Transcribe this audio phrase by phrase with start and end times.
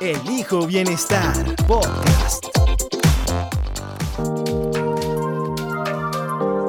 [0.00, 2.46] Elijo Bienestar Podcast.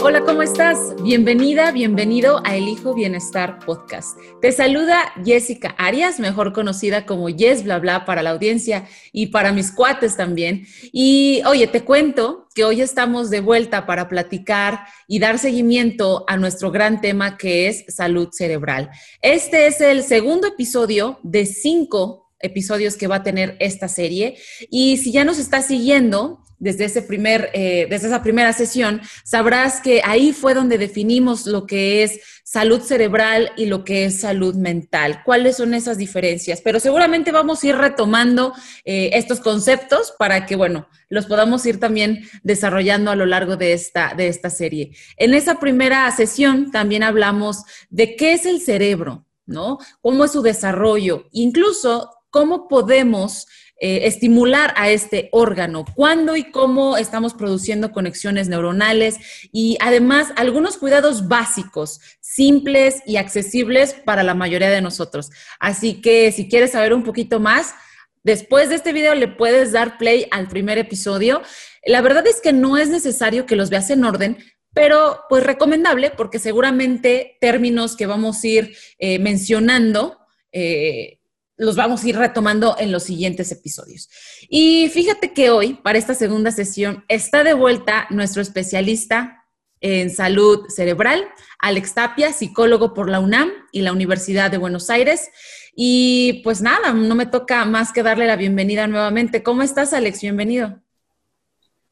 [0.02, 0.96] Hola, ¿cómo estás?
[1.02, 4.18] Bienvenida, bienvenido a Elijo Bienestar Podcast.
[4.42, 9.52] Te saluda Jessica Arias, mejor conocida como Yes Bla Bla para la audiencia y para
[9.52, 10.66] mis cuates también.
[10.92, 16.38] Y oye, te cuento que hoy estamos de vuelta para platicar y dar seguimiento a
[16.38, 18.90] nuestro gran tema que es salud cerebral.
[19.22, 24.38] Este es el segundo episodio de cinco episodios que va a tener esta serie.
[24.70, 29.82] Y si ya nos estás siguiendo desde, ese primer, eh, desde esa primera sesión, sabrás
[29.82, 34.56] que ahí fue donde definimos lo que es salud cerebral y lo que es salud
[34.56, 35.24] mental.
[35.26, 36.62] ¿Cuáles son esas diferencias?
[36.62, 38.54] Pero seguramente vamos a ir retomando
[38.86, 43.74] eh, estos conceptos para que, bueno, los podamos ir también desarrollando a lo largo de
[43.74, 44.96] esta, de esta serie.
[45.18, 49.80] En esa primera sesión también hablamos de qué es el cerebro, ¿no?
[50.02, 51.26] ¿Cómo es su desarrollo?
[51.32, 53.46] Incluso cómo podemos
[53.80, 59.18] eh, estimular a este órgano, cuándo y cómo estamos produciendo conexiones neuronales
[59.52, 65.30] y además algunos cuidados básicos, simples y accesibles para la mayoría de nosotros.
[65.60, 67.76] Así que si quieres saber un poquito más,
[68.24, 71.44] después de este video le puedes dar play al primer episodio.
[71.86, 74.38] La verdad es que no es necesario que los veas en orden,
[74.74, 80.18] pero pues recomendable porque seguramente términos que vamos a ir eh, mencionando
[80.52, 81.20] eh,
[81.58, 84.10] los vamos a ir retomando en los siguientes episodios.
[84.50, 89.46] Y fíjate que hoy, para esta segunda sesión, está de vuelta nuestro especialista
[89.82, 91.28] en salud cerebral,
[91.60, 95.30] Alex Tapia, psicólogo por la UNAM y la Universidad de Buenos Aires.
[95.76, 99.44] Y pues nada, no me toca más que darle la bienvenida nuevamente.
[99.44, 100.22] ¿Cómo estás, Alex?
[100.22, 100.82] Bienvenido.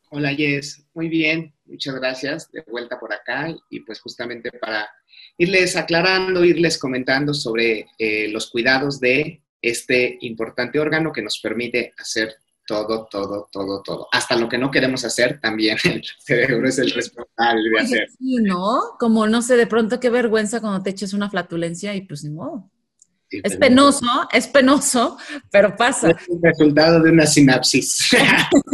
[0.09, 0.85] Hola, Jess.
[0.93, 1.53] Muy bien.
[1.66, 2.51] Muchas gracias.
[2.51, 4.89] De vuelta por acá y pues justamente para
[5.38, 11.94] irles aclarando, irles comentando sobre eh, los cuidados de este importante órgano que nos permite
[11.97, 12.35] hacer
[12.66, 14.07] todo, todo, todo, todo.
[14.11, 18.09] Hasta lo que no queremos hacer, también el cerebro es el responsable de hacer.
[18.17, 18.79] Sí, ¿no?
[18.99, 22.31] Como, no sé, de pronto qué vergüenza cuando te eches una flatulencia y pues ni
[22.31, 22.72] modo.
[23.29, 25.17] es penoso, es penoso,
[25.51, 26.11] pero pasa.
[26.11, 28.11] Es el resultado de una sinapsis.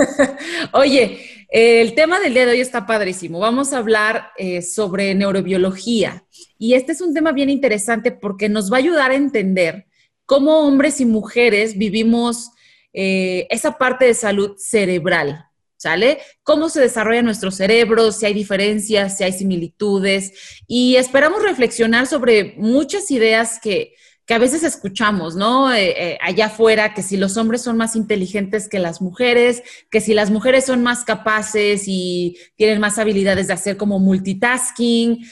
[0.73, 1.19] Oye,
[1.49, 3.39] el tema del día de hoy está padrísimo.
[3.39, 6.23] Vamos a hablar eh, sobre neurobiología.
[6.59, 9.86] Y este es un tema bien interesante porque nos va a ayudar a entender
[10.27, 12.51] cómo hombres y mujeres vivimos
[12.93, 15.45] eh, esa parte de salud cerebral,
[15.77, 16.19] ¿sale?
[16.43, 20.59] Cómo se desarrolla nuestro cerebro, si hay diferencias, si hay similitudes.
[20.67, 23.93] Y esperamos reflexionar sobre muchas ideas que,
[24.29, 25.73] a veces escuchamos, ¿no?
[25.73, 30.01] Eh, eh, allá afuera, que si los hombres son más inteligentes que las mujeres, que
[30.01, 35.25] si las mujeres son más capaces y tienen más habilidades de hacer como multitasking.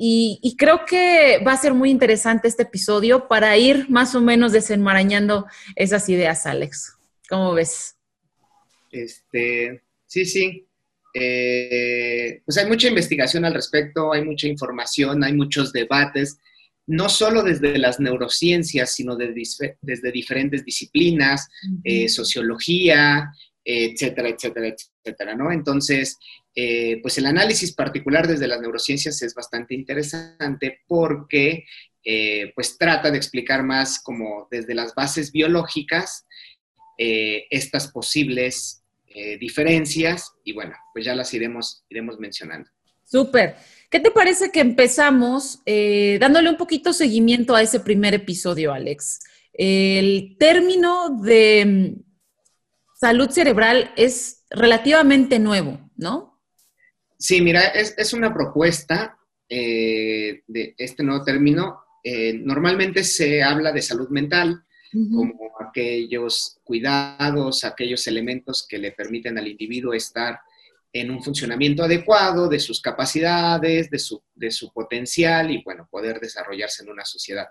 [0.00, 4.52] Y, creo que va a ser muy interesante este episodio para ir más o menos
[4.52, 6.96] desenmarañando esas ideas, Alex.
[7.28, 7.96] ¿Cómo ves?
[8.92, 10.66] Este, sí, sí.
[11.12, 16.38] Eh, pues hay mucha investigación al respecto, hay mucha información, hay muchos debates,
[16.86, 21.48] no solo desde las neurociencias, sino desde diferentes disciplinas,
[21.82, 23.32] eh, sociología,
[23.64, 25.50] etcétera, etcétera, etcétera, ¿no?
[25.50, 26.18] Entonces,
[26.60, 31.64] eh, pues el análisis particular desde las neurociencias es bastante interesante porque
[32.02, 36.26] eh, pues trata de explicar más como desde las bases biológicas
[36.98, 38.82] eh, estas posibles
[39.40, 42.70] diferencias y bueno, pues ya las iremos, iremos mencionando.
[43.02, 43.56] Súper.
[43.90, 45.60] ¿Qué te parece que empezamos
[46.20, 49.18] dándole un poquito seguimiento a ese primer episodio, Alex?
[49.52, 52.02] El término de mm,
[52.94, 56.37] salud cerebral es relativamente nuevo, ¿no?
[57.18, 59.18] Sí, mira, es, una propuesta
[59.48, 61.80] eh, de este nuevo término.
[62.02, 69.36] Eh, normalmente se habla de salud mental como aquellos cuidados, aquellos elementos que le permiten
[69.36, 70.40] al individuo estar
[70.92, 76.20] en un funcionamiento adecuado de sus capacidades, de su, de su potencial y, bueno, poder
[76.20, 77.48] desarrollarse en una sociedad.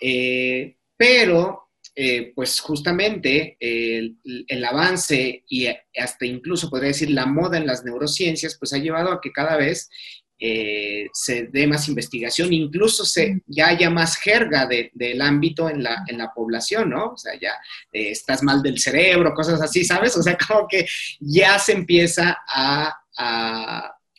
[0.00, 1.67] Eh, pero
[2.00, 8.56] eh, pues justamente el, avance y hasta incluso podría decir la moda en las neurociencias,
[8.56, 9.90] pues ha llevado a que cada vez
[10.38, 16.04] eh, se dé más investigación, incluso se, ya haya más jerga del ámbito en la,
[16.06, 17.06] en la población, ¿no?
[17.14, 17.54] O sea, ya
[17.92, 20.16] eh, estás mal del cerebro, cosas así, ¿sabes?
[20.16, 20.86] O sea, como que
[21.18, 22.94] ya se empieza a,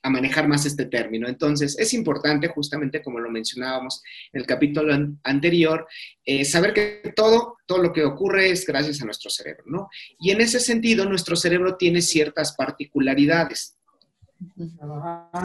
[0.04, 1.28] manejar más este término.
[1.28, 4.02] Entonces, es importante, justamente como lo mencionábamos
[4.32, 4.94] en el capítulo
[5.24, 5.88] anterior,
[6.24, 9.90] eh, saber que todo, todo lo que ocurre es gracias a nuestro cerebro, ¿no?
[10.20, 13.76] Y en ese sentido, nuestro cerebro tiene ciertas particularidades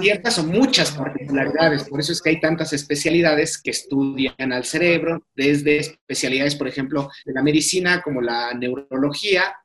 [0.01, 5.27] ciertas o muchas particularidades, por eso es que hay tantas especialidades que estudian al cerebro,
[5.35, 9.57] desde especialidades, por ejemplo, de la medicina como la neurología,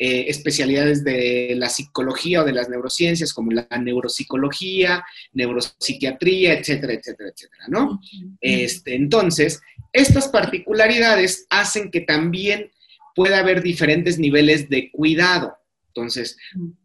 [0.00, 7.30] eh, especialidades de la psicología o de las neurociencias como la neuropsicología, neuropsiquiatría, etcétera, etcétera,
[7.30, 8.00] etcétera, ¿no?
[8.40, 9.60] Este, entonces,
[9.92, 12.70] estas particularidades hacen que también
[13.14, 15.56] pueda haber diferentes niveles de cuidado.
[15.88, 16.36] Entonces,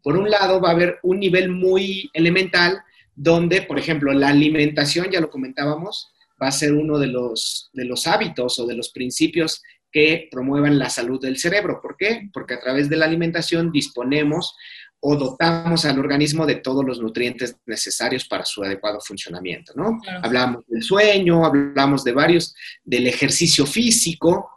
[0.02, 2.82] por un lado va a haber un nivel muy elemental
[3.14, 6.10] donde, por ejemplo, la alimentación, ya lo comentábamos,
[6.42, 9.62] va a ser uno de los, de los hábitos o de los principios
[9.94, 11.78] que promuevan la salud del cerebro.
[11.80, 12.28] ¿Por qué?
[12.32, 14.56] Porque a través de la alimentación disponemos
[14.98, 20.00] o dotamos al organismo de todos los nutrientes necesarios para su adecuado funcionamiento, ¿no?
[20.20, 24.50] Hablamos del sueño, hablamos de varios, del ejercicio físico,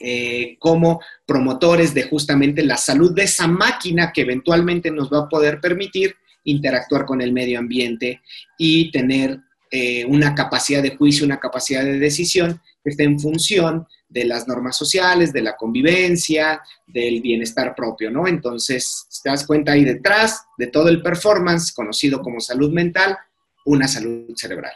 [0.00, 5.28] eh, como promotores de justamente la salud de esa máquina que eventualmente nos va a
[5.28, 6.14] poder permitir
[6.44, 8.20] interactuar con el medio ambiente
[8.58, 9.38] y tener
[9.70, 14.48] eh, una capacidad de juicio, una capacidad de decisión que esté en función de las
[14.48, 18.26] normas sociales, de la convivencia, del bienestar propio, ¿no?
[18.26, 23.16] Entonces, te das cuenta ahí detrás de todo el performance conocido como salud mental,
[23.64, 24.72] una salud cerebral.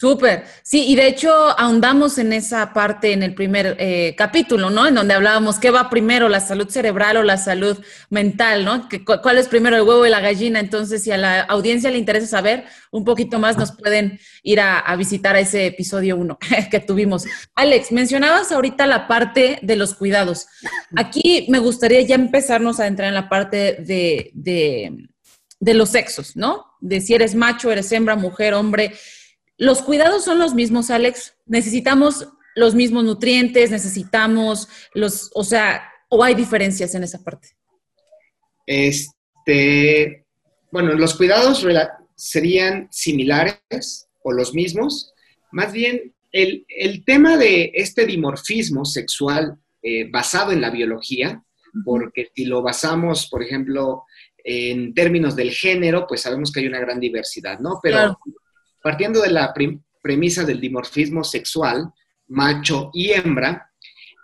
[0.00, 4.86] Súper, sí, y de hecho ahondamos en esa parte en el primer eh, capítulo, ¿no?
[4.86, 7.76] En donde hablábamos qué va primero, la salud cerebral o la salud
[8.08, 8.88] mental, ¿no?
[9.04, 10.60] ¿Cuál es primero el huevo y la gallina?
[10.60, 14.94] Entonces, si a la audiencia le interesa saber un poquito más, nos pueden ir a,
[14.94, 16.38] visitar a ese episodio uno
[16.70, 17.24] que tuvimos.
[17.56, 20.46] Alex, mencionabas ahorita la parte de los cuidados.
[20.94, 26.66] Aquí me gustaría ya empezarnos a entrar en la parte de, de los sexos, ¿no?
[26.80, 28.92] De si eres macho, eres hembra, mujer, hombre
[29.58, 31.34] ¿Los cuidados son los mismos, Alex?
[31.44, 33.70] ¿Necesitamos los mismos nutrientes?
[33.72, 37.48] ¿Necesitamos los, o sea, o hay diferencias en esa parte?
[38.66, 40.24] Este,
[40.70, 41.66] bueno, los cuidados
[42.14, 45.12] serían similares o los mismos.
[45.50, 46.64] Más bien, el,
[47.04, 51.42] tema de este dimorfismo sexual eh, basado en la biología,
[51.84, 54.04] porque si lo basamos, por ejemplo,
[54.44, 57.80] en términos del género, pues sabemos que hay una gran diversidad, ¿no?
[57.82, 58.18] Pero
[58.82, 59.52] Partiendo de la
[60.02, 61.92] premisa del dimorfismo sexual,
[62.28, 63.70] macho y hembra,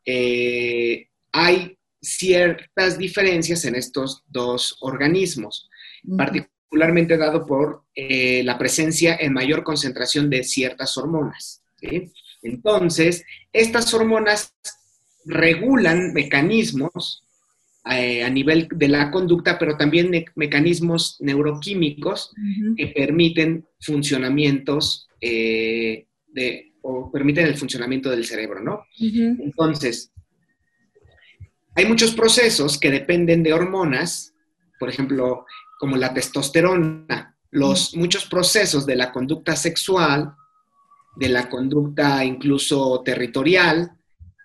[0.04, 5.68] eh, hay ciertas diferencias en estos dos organismos,
[6.16, 11.62] particularmente dado por eh, la presencia en mayor concentración de ciertas hormonas.
[12.42, 14.54] Entonces, estas hormonas
[15.24, 17.24] regulan mecanismos
[17.84, 22.32] a nivel de la conducta, pero también mecanismos neuroquímicos
[22.76, 28.84] que permiten funcionamientos eh, de, o permiten el funcionamiento del cerebro, ¿no?
[28.98, 30.12] Entonces,
[31.74, 34.34] hay muchos procesos que dependen de hormonas,
[34.78, 35.44] por ejemplo,
[35.78, 40.34] como la testosterona, los muchos procesos de la conducta sexual,
[41.16, 43.92] de la conducta incluso territorial,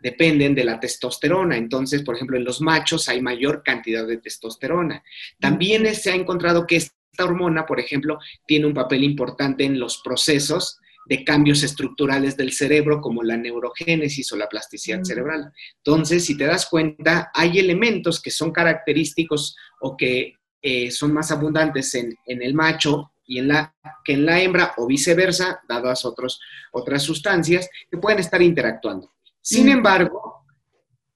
[0.01, 1.58] dependen de la testosterona.
[1.58, 5.03] Entonces, por ejemplo, en los machos hay mayor cantidad de testosterona.
[5.39, 10.01] También se ha encontrado que esta hormona, por ejemplo, tiene un papel importante en los
[10.03, 15.51] procesos de cambios estructurales del cerebro, como la neurogénesis o la plasticidad cerebral.
[15.77, 21.32] Entonces, si te das cuenta, hay elementos que son característicos o que eh, son más
[21.32, 26.39] abundantes en, el macho y en la, que en la hembra o viceversa, dadas otros,
[26.72, 29.12] otras sustancias que pueden estar interactuando.
[29.41, 29.69] Sin mm.
[29.69, 30.46] embargo,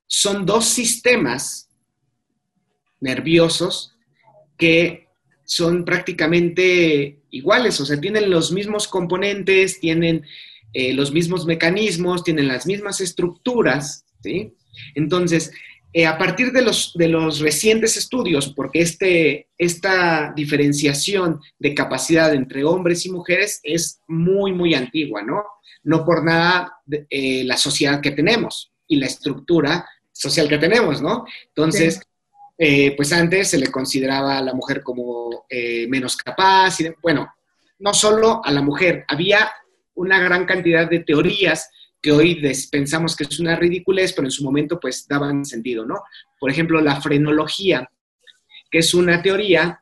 [0.08, 1.70] son dos sistemas
[3.00, 3.96] nerviosos
[4.58, 5.08] que
[5.46, 10.26] son prácticamente iguales, o sea, tienen los mismos componentes, tienen
[10.74, 14.54] eh, los mismos mecanismos, tienen las mismas estructuras, ¿sí?
[14.96, 15.52] Entonces,
[15.96, 22.34] eh, a partir de los, de los recientes estudios, porque este, esta diferenciación de capacidad
[22.34, 25.44] entre hombres y mujeres es muy, muy antigua, ¿no?
[25.84, 31.26] No por nada eh, la sociedad que tenemos y la estructura social que tenemos, ¿no?
[31.48, 32.02] Entonces,
[32.58, 37.34] eh, pues antes se le consideraba a la mujer como eh, menos capaz, y bueno,
[37.80, 39.52] no solo a la mujer, había
[39.96, 41.70] una gran cantidad de teorías
[42.02, 46.02] que hoy pensamos que es una ridiculez, pero en su momento pues daban sentido, ¿no?
[46.40, 47.90] Por ejemplo, la frenología,
[48.70, 49.82] que es una teoría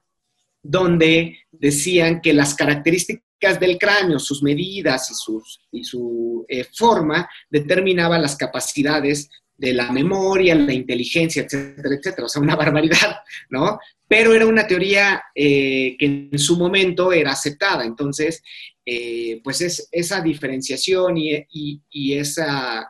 [0.61, 7.27] donde decían que las características características del cráneo, sus medidas y, y su eh, forma
[7.49, 12.25] determinaban las capacidades de la memoria, la inteligencia, etcétera, etcétera.
[12.25, 13.17] O sea, una barbaridad,
[13.49, 13.79] ¿no?
[14.07, 17.83] Pero era una teoría eh, que en su momento era aceptada.
[17.83, 18.43] Entonces,
[18.85, 22.87] eh, pues es, esa diferenciación y, esa,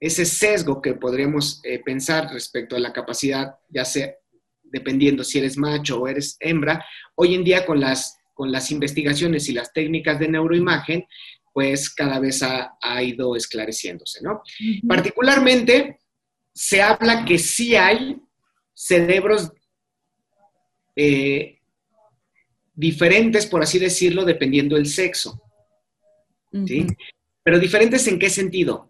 [0.00, 4.12] ese sesgo que podríamos pensar respecto a la capacidad, ya sea
[4.62, 9.48] dependiendo si eres macho o eres hembra, hoy en día con las, con las investigaciones
[9.48, 11.06] y las técnicas de neuroimagen,
[11.52, 14.42] pues cada vez ha, ido esclareciéndose, ¿no?
[14.88, 15.98] Particularmente,
[16.54, 18.16] se habla que sí hay
[18.74, 19.52] cerebros
[20.96, 21.60] eh,
[22.74, 25.42] diferentes, por así decirlo, dependiendo del sexo.
[26.66, 26.86] ¿sí?
[27.42, 28.88] Pero diferentes en qué sentido?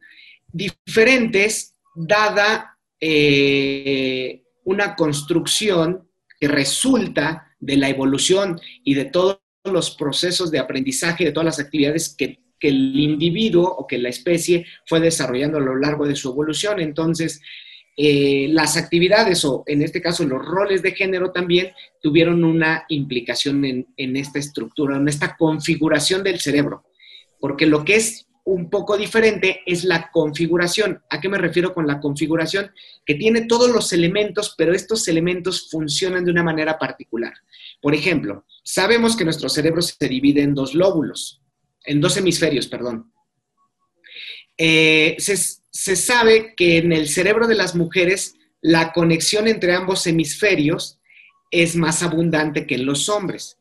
[0.53, 6.09] Diferentes dada eh, una construcción
[6.39, 11.59] que resulta de la evolución y de todos los procesos de aprendizaje, de todas las
[11.59, 16.15] actividades que que el individuo o que la especie fue desarrollando a lo largo de
[16.15, 16.79] su evolución.
[16.79, 17.41] Entonces,
[17.97, 23.65] eh, las actividades o en este caso los roles de género también tuvieron una implicación
[23.65, 26.85] en, en, esta estructura, en esta configuración del cerebro,
[27.41, 31.03] porque lo que es un poco diferente es la configuración.
[31.11, 32.71] ¿A qué me refiero con la configuración?
[33.05, 37.35] Que tiene todos los elementos, pero estos elementos funcionan de una manera particular.
[37.83, 41.43] Por ejemplo, sabemos que nuestro cerebro se divide en dos lóbulos,
[41.85, 43.13] en dos hemisferios, perdón.
[44.57, 51.01] Eh, se, sabe que en el cerebro de las mujeres la conexión entre ambos hemisferios
[51.51, 53.59] es más abundante que en los hombres.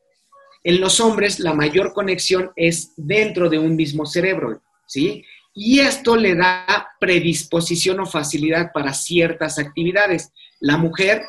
[0.62, 5.24] En los hombres la mayor conexión es dentro de un mismo cerebro, ¿sí?
[5.52, 10.30] Y esto le da predisposición o facilidad para ciertas actividades.
[10.60, 11.24] La mujer,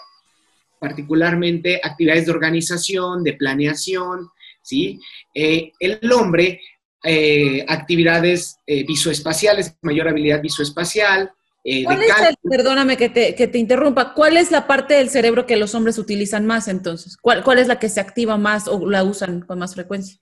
[0.83, 4.27] particularmente actividades de organización, de planeación,
[4.61, 4.99] ¿sí?
[5.33, 6.59] Eh, el hombre
[7.05, 11.31] eh, actividades eh, visoespaciales, mayor habilidad visoespacial.
[11.63, 12.11] Eh, ¿Cuál es
[12.49, 16.67] perdóname que te, interrumpa, ¿cuál es la parte del cerebro que los hombres utilizan más
[16.67, 17.15] entonces?
[17.15, 20.19] ¿Cuál, ¿Cuál, es la que se activa más o la usan con más frecuencia?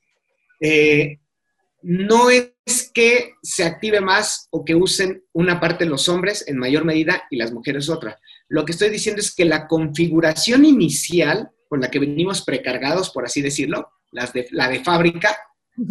[1.81, 6.85] no es que se active más o que usen una parte los hombres en mayor
[6.85, 8.19] medida y las mujeres otra.
[8.51, 13.23] Lo que estoy diciendo es que la configuración inicial con la que venimos precargados, por
[13.23, 15.37] así decirlo, las de, la de fábrica,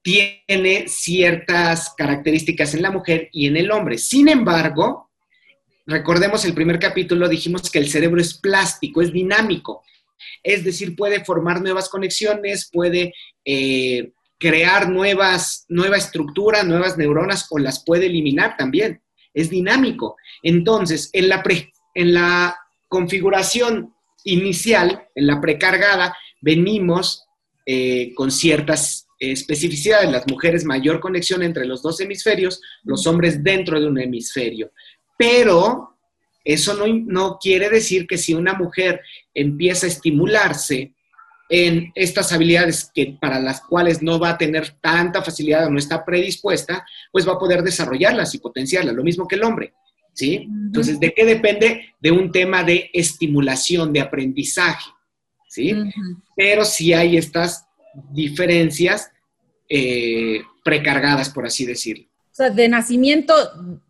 [0.00, 3.98] tiene ciertas características en la mujer y en el hombre.
[3.98, 5.10] Sin embargo,
[5.84, 9.82] recordemos el primer capítulo, dijimos que el cerebro es plástico, es dinámico.
[10.44, 13.12] Es decir, puede formar nuevas conexiones, puede
[13.44, 19.02] eh, crear nuevas, nueva estructura, nuevas neuronas o las puede eliminar también.
[19.34, 20.16] Es dinámico.
[20.44, 21.42] Entonces, en la,
[21.94, 22.56] en la
[22.88, 23.94] configuración
[24.24, 27.24] inicial, en la precargada, venimos
[27.66, 33.78] eh, con ciertas especificidades, las mujeres mayor conexión entre los dos hemisferios, los hombres dentro
[33.78, 34.72] de un hemisferio.
[35.16, 35.96] Pero
[36.44, 39.02] eso no, no quiere decir que si una mujer
[39.34, 40.94] empieza a estimularse
[41.50, 45.78] en estas habilidades que, para las cuales no va a tener tanta facilidad o no
[45.78, 49.74] está predispuesta, pues va a poder desarrollarlas y potenciarlas, lo mismo que el hombre.
[50.12, 50.48] ¿Sí?
[50.66, 51.94] Entonces, ¿de qué depende?
[52.00, 54.90] De un tema de estimulación, de aprendizaje,
[55.48, 55.74] ¿sí?
[56.36, 57.66] Pero si hay estas
[58.12, 59.10] diferencias
[59.68, 62.06] eh, precargadas, por así decirlo.
[62.32, 63.34] O sea, de nacimiento,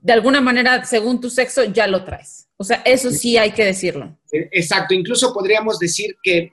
[0.01, 2.49] de alguna manera, según tu sexo, ya lo traes.
[2.57, 4.19] O sea, eso sí hay que decirlo.
[4.31, 6.53] E, exacto, incluso podríamos decir que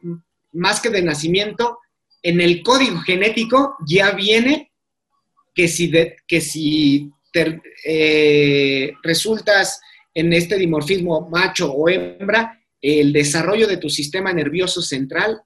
[0.53, 1.79] más que de nacimiento,
[2.23, 4.71] en el código genético ya viene
[5.53, 5.91] que si,
[6.27, 9.79] que si eh, resultas
[10.13, 15.41] en este dimorfismo macho o hembra, el desarrollo de tu sistema nervioso central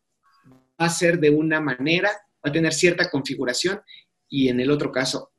[0.50, 3.82] va a ser de una manera, va a tener cierta configuración
[4.30, 5.32] y en el otro caso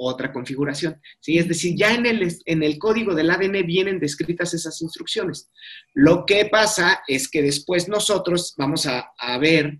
[0.00, 1.00] otra configuración.
[1.20, 1.38] ¿sí?
[1.38, 5.50] Es decir, ya en el, en el código del ADN vienen descritas esas instrucciones.
[5.92, 9.78] Lo que pasa es que después nosotros vamos a, a ver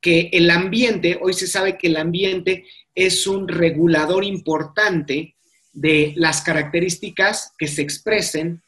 [0.00, 5.34] que el ambiente, hoy se sabe que el ambiente es un regulador importante
[5.72, 8.62] de las características que se expresen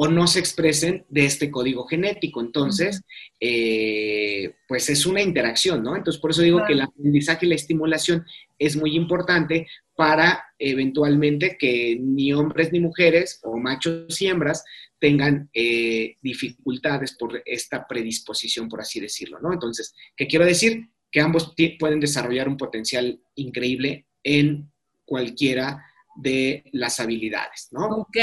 [0.00, 2.40] o no se expresen de este código genético.
[2.40, 3.02] Entonces,
[3.40, 5.96] eh, pues es una interacción, ¿no?
[5.96, 8.24] Entonces, por eso digo que el aprendizaje y la estimulación
[8.60, 14.64] es muy importante para eventualmente que ni hombres ni mujeres o machos y hembras
[15.00, 19.52] tengan eh, dificultades por esta predisposición, por así decirlo, ¿no?
[19.52, 20.88] Entonces, ¿qué quiero decir?
[21.10, 24.70] Que ambos pueden desarrollar un potencial increíble en
[25.04, 25.84] cualquiera
[26.18, 27.86] de las habilidades, ¿no?
[27.86, 28.16] Ok.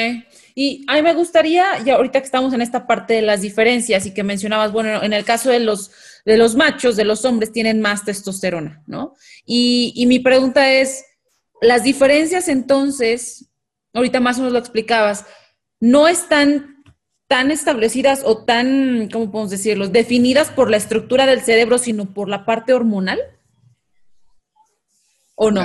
[0.53, 4.05] Y a mí me gustaría, ya ahorita que estamos en esta parte de las diferencias
[4.05, 5.91] y que mencionabas, bueno, en el caso de los,
[6.25, 9.15] de los machos, de los hombres, tienen más testosterona, ¿no?
[9.45, 11.05] Y, y mi pregunta es,
[11.61, 13.49] las diferencias entonces,
[13.93, 15.25] ahorita más o menos lo explicabas,
[15.79, 16.74] no están
[17.27, 22.29] tan establecidas o tan, ¿cómo podemos decirlo?, definidas por la estructura del cerebro, sino por
[22.29, 23.19] la parte hormonal.
[25.35, 25.61] ¿O no?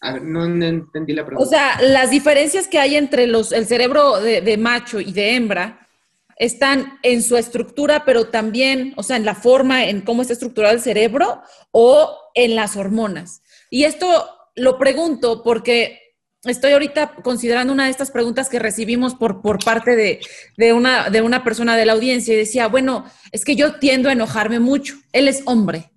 [0.00, 1.46] A ver, no entendí la pregunta.
[1.46, 5.88] O sea, las diferencias que hay entre los, el cerebro de, macho y de hembra
[6.36, 10.74] están en su estructura, pero también, o sea, en la forma, en cómo está estructurado
[10.74, 13.42] el cerebro o en las hormonas.
[13.70, 16.05] Y esto lo pregunto porque
[16.46, 20.20] estoy ahorita considerando una de estas preguntas que recibimos por, por parte de,
[20.56, 24.08] de, una, de una persona de la audiencia y decía, bueno, es que yo tiendo
[24.08, 24.94] a enojarme mucho.
[25.12, 25.90] Él es hombre.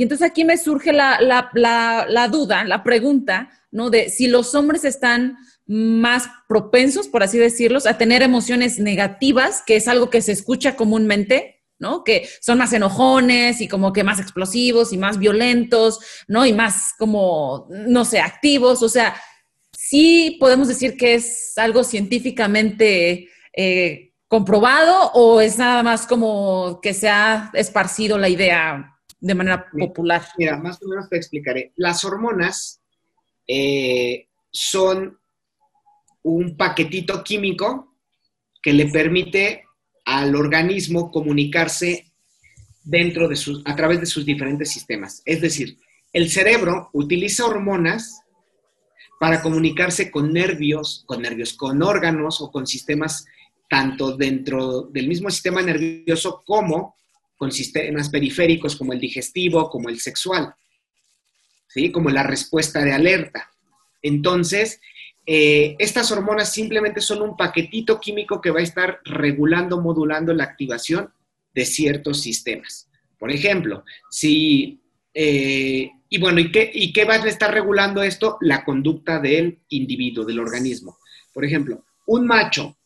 [0.00, 3.90] Y entonces aquí me surge la, duda, la pregunta, ¿no?
[3.90, 9.76] De si los hombres están más propensos, por así decirlos, a tener emociones negativas, que
[9.76, 12.02] es algo que se escucha comúnmente, ¿no?
[12.02, 16.46] Que son más enojones y como que más explosivos y más violentos, ¿no?
[16.46, 18.82] Y más como, no sé, activos.
[18.82, 19.14] O sea,
[19.90, 26.94] sí podemos decir que es algo científicamente eh, comprobado o es nada más como que
[26.94, 30.22] se ha esparcido la idea de manera popular?
[30.38, 31.72] Mira, más o menos te explicaré.
[31.74, 32.80] Las hormonas
[33.48, 35.18] eh, son
[36.22, 37.96] un paquetito químico
[38.62, 39.64] que le permite
[40.04, 42.12] al organismo comunicarse
[42.84, 45.20] dentro de sus, a través de sus diferentes sistemas.
[45.24, 45.78] Es decir,
[46.12, 48.19] el cerebro utiliza hormonas
[49.20, 53.26] para comunicarse con nervios, con nervios, con órganos o con sistemas
[53.68, 56.96] tanto dentro del mismo sistema nervioso como
[57.36, 60.54] con sistemas periféricos como el digestivo, como el sexual,
[61.68, 61.92] ¿sí?
[61.92, 63.50] como la respuesta de alerta.
[64.00, 64.80] Entonces,
[65.26, 70.44] eh, estas hormonas simplemente son un paquetito químico que va a estar regulando, modulando la
[70.44, 71.12] activación
[71.52, 72.88] de ciertos sistemas.
[73.18, 74.79] Por ejemplo, si,
[75.14, 78.36] eh, y bueno, ¿y qué, ¿y qué va a estar regulando esto?
[78.40, 80.98] La conducta del individuo, del organismo.
[81.32, 82.76] Por ejemplo, un macho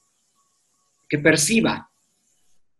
[1.09, 1.91] que perciba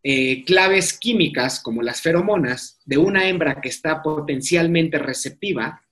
[0.03, 5.83] eh, claves químicas como las feromonas de una hembra que está potencialmente receptiva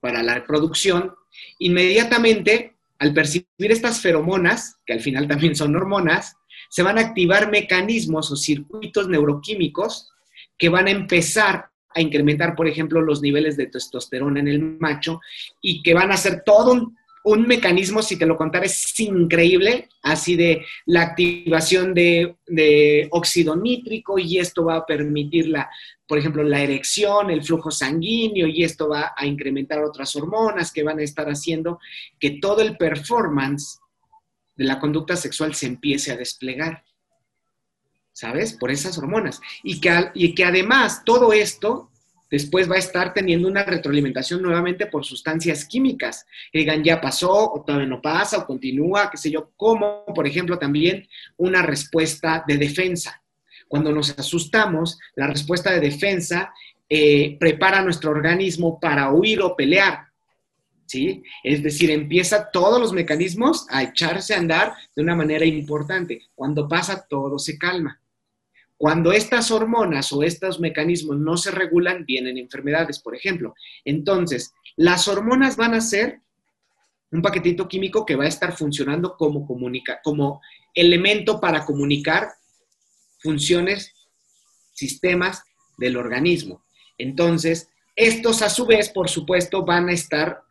[0.00, 1.14] para la reproducción,
[1.58, 6.36] inmediatamente al percibir estas feromonas, que al final también son hormonas,
[6.70, 10.10] se van a activar mecanismos o circuitos neuroquímicos
[10.56, 15.20] que van a empezar a incrementar, por ejemplo, los niveles de testosterona en el macho
[15.60, 19.88] y que van a hacer todo un un mecanismo, si te lo contara, es increíble,
[20.04, 25.68] así de la activación de, óxido nítrico y esto va a permitir, la,
[26.06, 30.84] por ejemplo, la erección, el flujo sanguíneo y esto va a incrementar otras hormonas que
[30.84, 31.80] van a estar haciendo
[32.20, 33.80] que todo el performance
[34.54, 36.84] de la conducta sexual se empiece a desplegar.
[38.16, 38.54] ¿Sabes?
[38.54, 39.42] Por esas hormonas.
[39.62, 41.90] Y que, y que además todo esto
[42.30, 46.24] después va a estar teniendo una retroalimentación nuevamente por sustancias químicas.
[46.50, 50.26] Que digan, ya pasó, o todavía no pasa, o continúa, qué sé yo, como, por
[50.26, 53.22] ejemplo, también una respuesta de defensa.
[53.68, 56.54] Cuando nos asustamos, la respuesta de defensa
[56.88, 60.06] eh, prepara nuestro organismo para huir o pelear.
[60.86, 61.22] ¿Sí?
[61.44, 66.22] Es decir, empieza todos los mecanismos a echarse a andar de una manera importante.
[66.34, 68.00] Cuando pasa, todo se calma.
[68.78, 73.54] Cuando estas hormonas o estos mecanismos no se regulan, vienen enfermedades, por ejemplo.
[73.84, 76.20] Entonces, las hormonas van a ser
[77.10, 80.42] un paquetito químico que va a estar funcionando como, como
[80.74, 82.28] elemento para comunicar
[83.18, 83.94] funciones,
[84.72, 85.42] sistemas
[85.78, 86.64] del organismo.
[86.98, 90.42] Entonces, estos a su vez, por supuesto, van a estar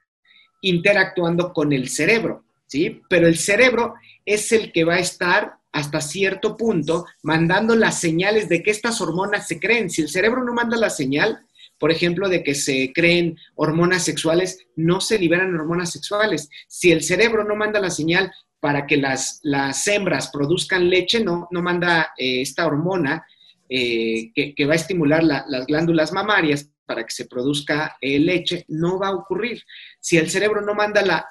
[0.61, 3.01] interactuando con el cerebro, ¿sí?
[3.07, 3.93] Pero el cerebro
[4.25, 9.01] es el que va a estar hasta cierto punto, mandando las señales de que estas
[9.01, 9.89] hormonas se creen.
[9.89, 11.45] Si el cerebro no manda la señal,
[11.77, 16.49] por ejemplo, de que se creen hormonas sexuales, no se liberan hormonas sexuales.
[16.69, 21.49] Si el cerebro no manda la señal para que las, las hembras produzcan leche, no,
[21.51, 23.25] no manda eh, esta hormona
[23.67, 28.97] eh, que, va a estimular las glándulas mamarias para que se produzca eh, leche, no
[28.97, 29.61] va a ocurrir.
[29.99, 31.27] Si el cerebro no manda la,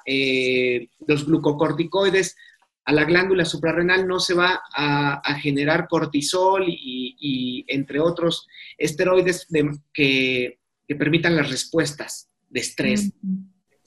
[1.07, 2.35] los glucocorticoides
[2.85, 9.47] a la glándula suprarrenal no se va a, generar cortisol y, entre otros esteroides
[9.91, 10.59] que,
[10.99, 13.11] permitan las respuestas de estrés,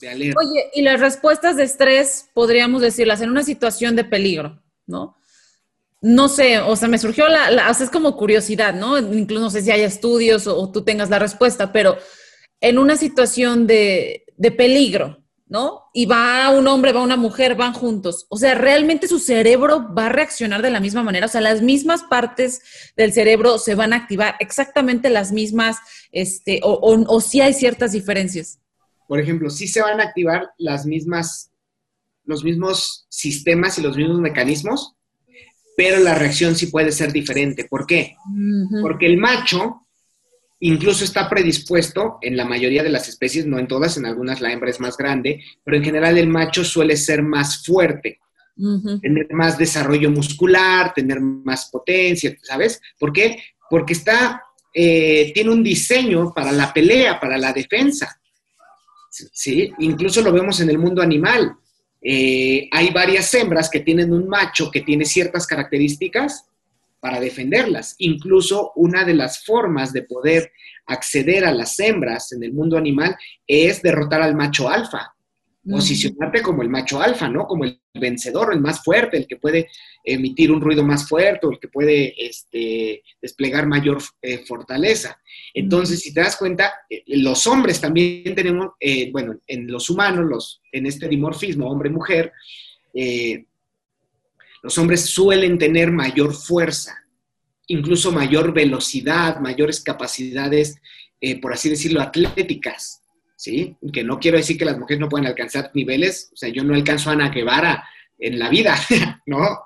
[0.01, 0.39] de alerta.
[0.41, 5.15] Oye, y las respuestas de estrés, podríamos decirlas, en una situación de peligro, ¿no?
[6.01, 8.97] No sé, o sea, me surgió la, o sea, es como curiosidad, ¿no?
[8.97, 11.97] Incluso no sé si hay estudios o, tú tengas la respuesta, pero
[12.59, 15.89] en una situación de, de peligro, ¿no?
[15.93, 18.27] Y va un hombre, va una mujer, van juntos.
[18.29, 21.25] O sea, realmente su cerebro va a reaccionar de la misma manera.
[21.25, 22.61] O sea, las mismas partes
[22.95, 25.77] del cerebro se van a activar, exactamente las mismas,
[26.11, 28.59] este, o, o, sí hay ciertas diferencias.
[29.07, 31.51] Por ejemplo, sí se van a activar las mismas,
[32.25, 34.95] los mismos sistemas y los mismos mecanismos,
[35.75, 37.65] pero la reacción sí puede ser diferente.
[37.65, 38.15] ¿Por qué?
[38.83, 39.87] Porque el macho
[40.59, 44.51] incluso está predispuesto en la mayoría de las especies, no en todas, en algunas la
[44.51, 48.19] hembra es más grande, pero en general el macho suele ser más fuerte,
[49.01, 52.81] tener más desarrollo muscular, tener más potencia, ¿sabes?
[52.99, 53.41] ¿Por qué?
[53.69, 54.43] Porque está,
[54.73, 58.19] eh, tiene un diseño para la pelea, para la defensa.
[59.09, 59.71] ¿Sí?
[59.79, 61.55] Incluso lo vemos en el mundo animal.
[62.01, 66.45] Eh, hay varias hembras que tienen un macho que tiene ciertas características
[66.99, 67.95] para defenderlas.
[67.99, 70.51] Incluso una de las formas de poder
[70.85, 73.15] acceder a las hembras en el mundo animal
[73.47, 75.15] es derrotar al macho alfa,
[75.69, 77.45] posicionarte como el macho alfa, ¿no?
[77.45, 79.67] Como el vencedor, el más fuerte, el que puede
[80.03, 85.21] emitir un ruido más fuerte, o el que puede este, desplegar mayor eh, fortaleza.
[85.53, 90.25] Entonces, si te das cuenta, eh, los hombres también tenemos, eh, bueno, en los humanos,
[90.27, 92.31] los, en este dimorfismo hombre-mujer,
[94.61, 97.05] los hombres suelen tener mayor fuerza,
[97.67, 100.77] incluso mayor velocidad, mayores capacidades,
[101.21, 103.01] eh, por así decirlo, atléticas,
[103.35, 103.75] ¿sí?
[103.93, 106.73] Que no quiero decir que las mujeres no pueden alcanzar niveles, o sea, yo no
[106.73, 108.75] alcanzo a Ana Guevara en la vida,
[109.25, 109.59] ¿no?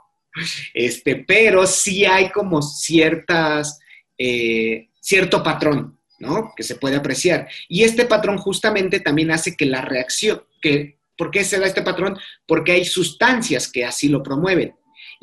[0.73, 3.79] Este, pero sí hay como ciertas,
[4.17, 6.53] eh, cierto patrón, ¿no?
[6.55, 7.47] Que se puede apreciar.
[7.67, 11.81] Y este patrón justamente también hace que la reacción, que, ¿por qué se da este
[11.81, 12.17] patrón?
[12.47, 14.75] Porque hay sustancias que así lo promueven.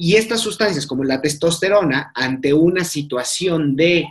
[0.03, 4.07] Y estas sustancias, como la testosterona, ante una situación de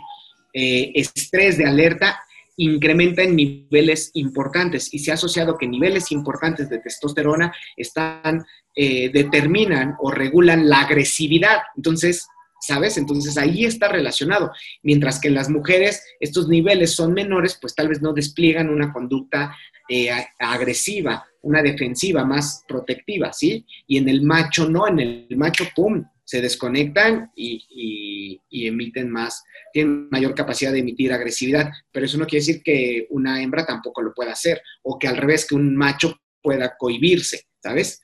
[0.54, 2.20] eh, estrés, de alerta,
[2.56, 9.10] incrementa en niveles importantes y se ha asociado que niveles importantes de testosterona están, eh,
[9.12, 11.58] determinan o regulan la agresividad.
[11.76, 12.24] Entonces,
[12.60, 12.96] ¿sabes?
[12.96, 14.52] Entonces ahí está relacionado.
[14.84, 18.92] Mientras que en las mujeres estos niveles son menores, pues tal vez no despliegan una
[18.92, 19.56] conducta
[19.88, 23.64] eh, agresiva, una defensiva más protectiva, ¿sí?
[23.86, 30.08] Y en el macho no, en el macho, ¡pum!, se desconectan y, emiten más, tienen
[30.10, 34.14] mayor capacidad de emitir agresividad, pero eso no quiere decir que una hembra tampoco lo
[34.14, 38.00] pueda hacer, o que al revés, que un macho pueda cohibirse, ¿sabes?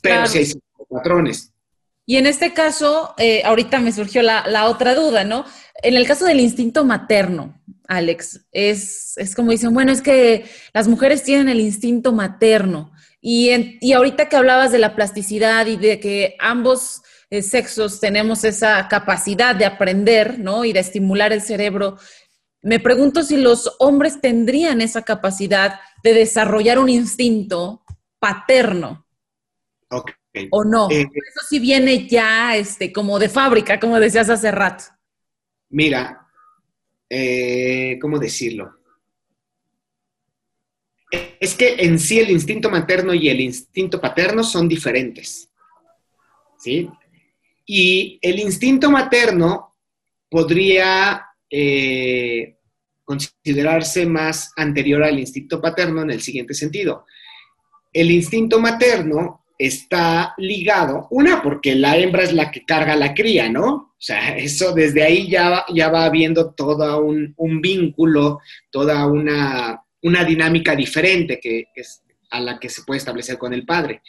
[0.00, 0.52] Pero si hay
[0.88, 1.52] patrones.
[2.06, 5.44] Y en este caso, eh, ahorita me surgió la, otra duda, ¿no?
[5.82, 11.22] En el caso del instinto materno, Alex, es, como dicen, bueno, es que las mujeres
[11.22, 12.92] tienen el instinto materno.
[13.20, 18.44] Y, y ahorita que hablabas de la plasticidad y de que ambos eh, sexos tenemos
[18.44, 20.64] esa capacidad de aprender, ¿no?
[20.64, 21.98] Y de estimular el cerebro,
[22.62, 27.84] me pregunto si los hombres tendrían esa capacidad de desarrollar un instinto
[28.18, 29.06] paterno.
[30.50, 30.90] ¿O no?
[30.90, 34.84] Eh, Eso sí viene ya este, como de fábrica, como decías hace rato.
[35.68, 36.23] Mira,
[37.08, 38.78] eh, ¿cómo decirlo?
[41.38, 45.50] Es que en sí el instinto materno y el instinto paterno son diferentes.
[46.58, 46.88] ¿Sí?
[47.66, 49.74] Y el instinto materno
[50.28, 52.56] podría eh,
[53.04, 57.06] considerarse más anterior al instinto paterno en el siguiente sentido.
[57.92, 63.48] El instinto materno está ligado, una, porque la hembra es la que carga la cría,
[63.48, 63.72] ¿no?
[63.72, 68.40] O sea, eso desde ahí ya, ya va habiendo todo un, vínculo,
[68.70, 74.02] toda una, dinámica diferente que es a la que se puede establecer con el padre.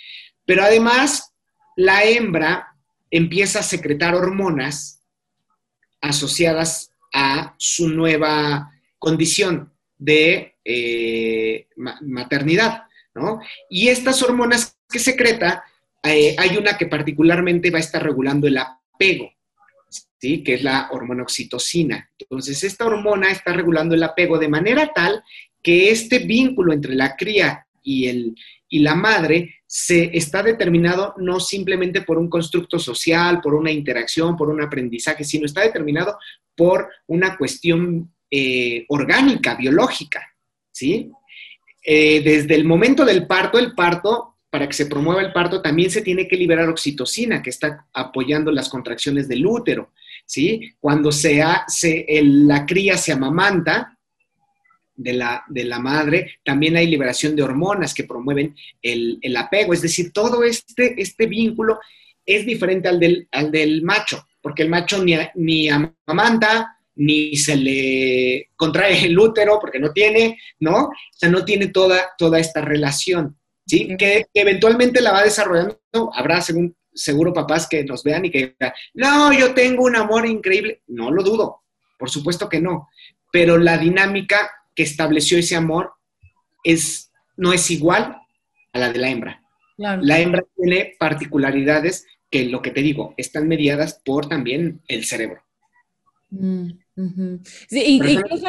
[0.45, 1.33] Pero además,
[1.75, 2.75] la hembra
[3.09, 5.03] empieza a secretar hormonas
[6.01, 13.39] asociadas a su nueva condición de eh, maternidad, ¿no?
[13.69, 15.63] Y estas hormonas que secreta,
[16.03, 19.31] eh, hay una que particularmente va a estar regulando el apego,
[20.19, 20.43] ¿sí?
[20.43, 22.09] que es la hormona oxitocina.
[22.17, 25.23] Entonces, esta hormona está regulando el apego de manera tal
[25.61, 28.35] que este vínculo entre la cría y, el,
[28.69, 34.37] y la madre se está determinado no simplemente por un constructo social, por una interacción,
[34.37, 36.17] por un aprendizaje, sino está determinado
[36.55, 40.21] por una cuestión eh, orgánica, biológica,
[40.71, 41.11] ¿sí?
[41.83, 45.91] Eh, desde el momento del parto, el parto para que se promueva el parto, también
[45.91, 49.91] se tiene que liberar oxitocina, que está apoyando las contracciones del útero,
[50.25, 50.71] ¿sí?
[50.79, 51.43] Cuando se,
[52.23, 53.99] la cría se amamanta
[54.95, 59.81] de la, de la, madre, también hay liberación de hormonas que promueven el, apego, es
[59.81, 61.77] decir, todo este, este vínculo
[62.25, 67.57] es diferente al del, al del macho, porque el macho ni, ni amamanta, ni se
[67.57, 70.85] le contrae el útero porque no tiene, ¿no?
[70.85, 73.35] O sea, no tiene toda, toda esta relación.
[73.65, 73.95] ¿Sí?
[73.97, 75.79] Que, eventualmente la va desarrollando.
[76.13, 80.25] Habrá según, seguro papás que nos vean y que digan, no, yo tengo un amor
[80.25, 80.81] increíble.
[80.87, 81.63] No lo dudo,
[81.97, 82.89] por supuesto que no.
[83.31, 85.93] Pero la dinámica que estableció ese amor
[86.63, 88.17] es, no es igual
[88.73, 89.41] a la de la hembra.
[89.77, 95.43] La hembra tiene particularidades que, lo que te digo, están mediadas por también el cerebro.
[96.29, 96.69] Mm,
[97.67, 98.47] sí, incluso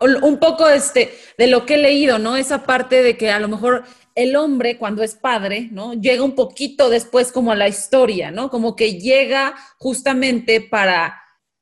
[0.00, 2.36] un poco este, de lo que he leído, ¿no?
[2.36, 5.94] Esa parte de que a lo mejor el hombre cuando es padre, ¿no?
[5.94, 8.50] Llega un poquito después como a la historia, ¿no?
[8.50, 11.20] Como que llega justamente para,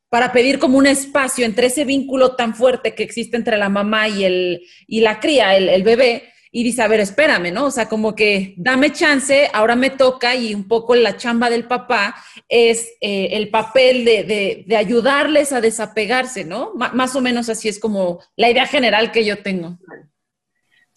[0.08, 4.08] para pedir como un espacio entre ese vínculo tan fuerte que existe entre la mamá
[4.08, 7.64] y, el, y la cría, el, el bebé, y dice, a ver, espérame, ¿no?
[7.64, 11.64] O sea, como que dame chance, ahora me toca y un poco la chamba del
[11.64, 12.14] papá
[12.46, 16.72] es eh, el papel de, de, ayudarles a desapegarse, ¿no?
[16.74, 19.78] más o menos así es como la idea general que yo tengo.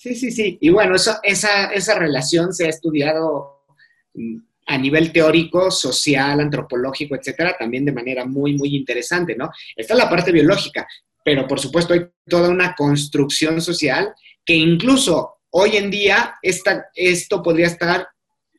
[0.05, 0.57] Sí, sí, sí.
[0.61, 3.65] Y bueno, eso, esa, esa relación se ha estudiado
[4.13, 4.37] mm,
[4.67, 9.49] a nivel teórico, social, antropológico, etcétera, también de manera muy, muy interesante, ¿no?
[9.75, 10.87] Esta es la parte biológica,
[11.23, 14.13] pero por supuesto hay toda una construcción social
[14.45, 18.09] que incluso Hoy en día esta, esto podría estar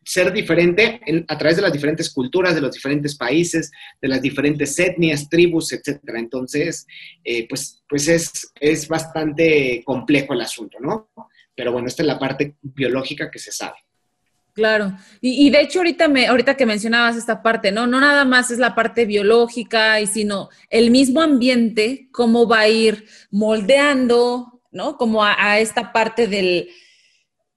[0.03, 4.79] ser diferente a través de las diferentes culturas, de los diferentes países, de las diferentes
[4.79, 6.19] etnias, tribus, etcétera.
[6.19, 6.87] Entonces,
[7.23, 11.11] eh, pues, pues es, es bastante complejo el asunto, ¿no?
[11.57, 13.77] Pero bueno, esta es la parte biológica que se sabe.
[14.53, 17.87] Claro, y, de hecho ahorita me, ahorita que mencionabas esta parte, ¿no?
[17.87, 22.69] No nada más es la parte biológica, y sino el mismo ambiente, cómo va a
[22.69, 24.97] ir moldeando, ¿no?
[24.97, 26.71] Como a esta parte del,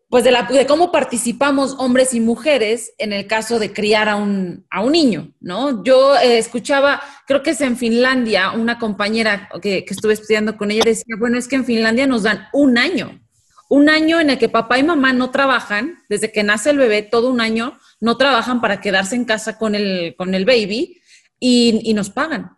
[0.10, 4.16] pues de, la, de, cómo participamos hombres y mujeres en el caso de criar a
[4.16, 5.84] un, a un niño, ¿no?
[5.84, 10.72] Yo eh, escuchaba, creo que es en Finlandia, una compañera que, que, estuve estudiando con
[10.72, 13.22] ella decía, bueno, es que en Finlandia nos dan un año,
[13.70, 17.04] un año en el que papá y mamá no trabajan, desde que nace el bebé,
[17.04, 21.00] todo un año, no trabajan para quedarse en casa con el, con el baby
[21.40, 22.58] y, y nos pagan.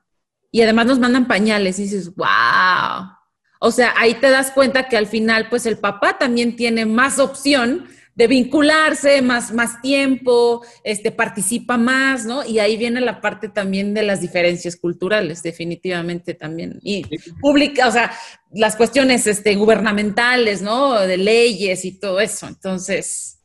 [0.51, 3.11] Y además nos mandan pañales y dices, wow,
[3.59, 7.19] o sea, ahí te das cuenta que al final, pues el papá también tiene más
[7.19, 7.87] opción
[8.21, 12.45] de vincularse, más, más tiempo, este, participa más, ¿no?
[12.45, 16.77] Y ahí viene la parte también de las diferencias culturales, definitivamente también.
[16.83, 17.03] Y
[17.39, 18.11] pública, o sea,
[18.51, 20.99] las cuestiones este, gubernamentales, ¿no?
[20.99, 22.47] De leyes y todo eso.
[22.47, 23.39] Entonces.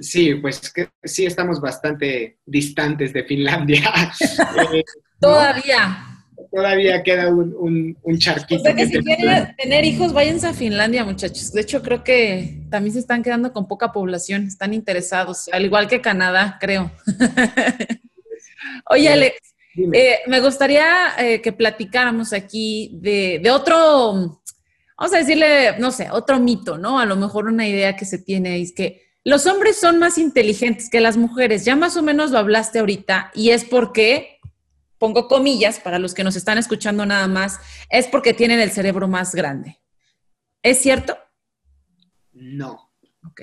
[0.00, 3.84] Sí, pues que sí estamos bastante distantes de Finlandia.
[4.72, 4.82] Eh,
[5.20, 6.13] Todavía
[6.54, 8.60] todavía queda un, un, charquito.
[8.60, 11.52] O sea que, si quieren tener hijos, váyanse a Finlandia, muchachos.
[11.52, 15.88] De hecho, creo que también se están quedando con poca población, están interesados, al igual
[15.88, 16.92] que Canadá, creo.
[18.90, 19.36] Oye, Alex,
[19.92, 24.40] eh, me gustaría eh, que platicáramos aquí de, de otro,
[24.96, 27.00] vamos a decirle, no sé, otro mito, ¿no?
[27.00, 30.88] A lo mejor una idea que se tiene es que los hombres son más inteligentes
[30.88, 31.64] que las mujeres.
[31.64, 34.33] Ya más o menos lo hablaste ahorita y es porque
[34.98, 37.58] pongo comillas para los que nos están escuchando nada más,
[37.90, 39.78] es porque tienen el cerebro más grande.
[40.62, 41.16] ¿Es cierto?
[42.32, 42.90] No.
[43.26, 43.42] Ok.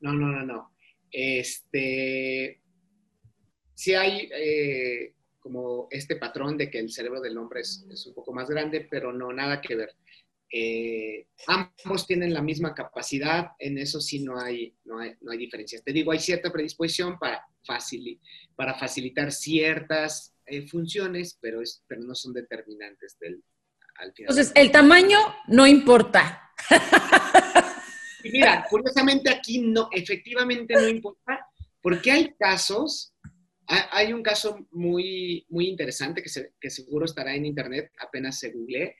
[0.00, 0.72] No, no, no, no.
[1.10, 2.62] Este,
[3.74, 8.32] sí hay eh, como este patrón de que el cerebro del hombre es, un poco
[8.32, 9.94] más grande, pero no, nada que ver.
[10.52, 15.38] Eh, ambos tienen la misma capacidad, en eso sí no hay, no hay, no hay
[15.38, 15.82] diferencias.
[15.82, 17.44] Te digo, hay cierta predisposición para,
[18.56, 23.42] para facilitar ciertas eh, funciones, pero, es, pero no son determinantes del,
[23.96, 24.30] al final.
[24.30, 26.52] Entonces, el tamaño no importa.
[28.22, 31.46] Y mira, curiosamente aquí no, efectivamente no importa,
[31.80, 33.14] porque hay casos,
[33.66, 38.96] hay un caso muy, muy interesante que, que seguro estará en internet, apenas se google,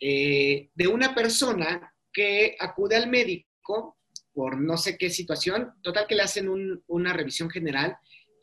[0.00, 3.98] eh, de una persona que acude al médico
[4.32, 6.48] por no sé qué situación, total que le hacen
[6.86, 7.96] una revisión general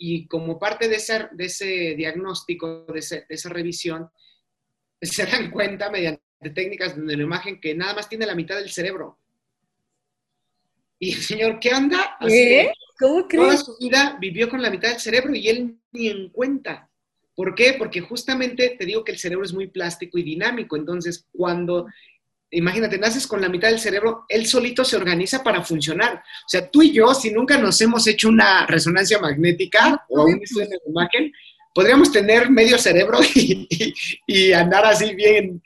[0.04, 4.10] y como parte de ese, de ese diagnóstico, de, esa revisión,
[5.00, 6.24] se dan cuenta mediante
[6.56, 9.20] técnicas de neuroimagen que nada más tiene la mitad del cerebro.
[10.98, 12.18] Y el señor, ¿qué onda?
[12.20, 12.72] ¿Qué?
[13.00, 13.46] ¿Cómo crees?
[13.46, 16.90] Toda su vida vivió con la mitad del cerebro y él ni en cuenta.
[17.36, 17.76] ¿Por qué?
[17.78, 20.76] Porque justamente te digo que el cerebro es muy plástico y dinámico.
[20.78, 21.86] Entonces, cuando
[22.52, 26.16] imagínate, naces con la mitad del cerebro, él solito se organiza para funcionar.
[26.16, 30.42] O sea, tú y yo, si nunca nos hemos hecho una resonancia magnética o un
[30.44, 31.32] estudio de imagen,
[31.74, 33.20] podríamos tener medio cerebro
[34.28, 35.62] y, andar así bien,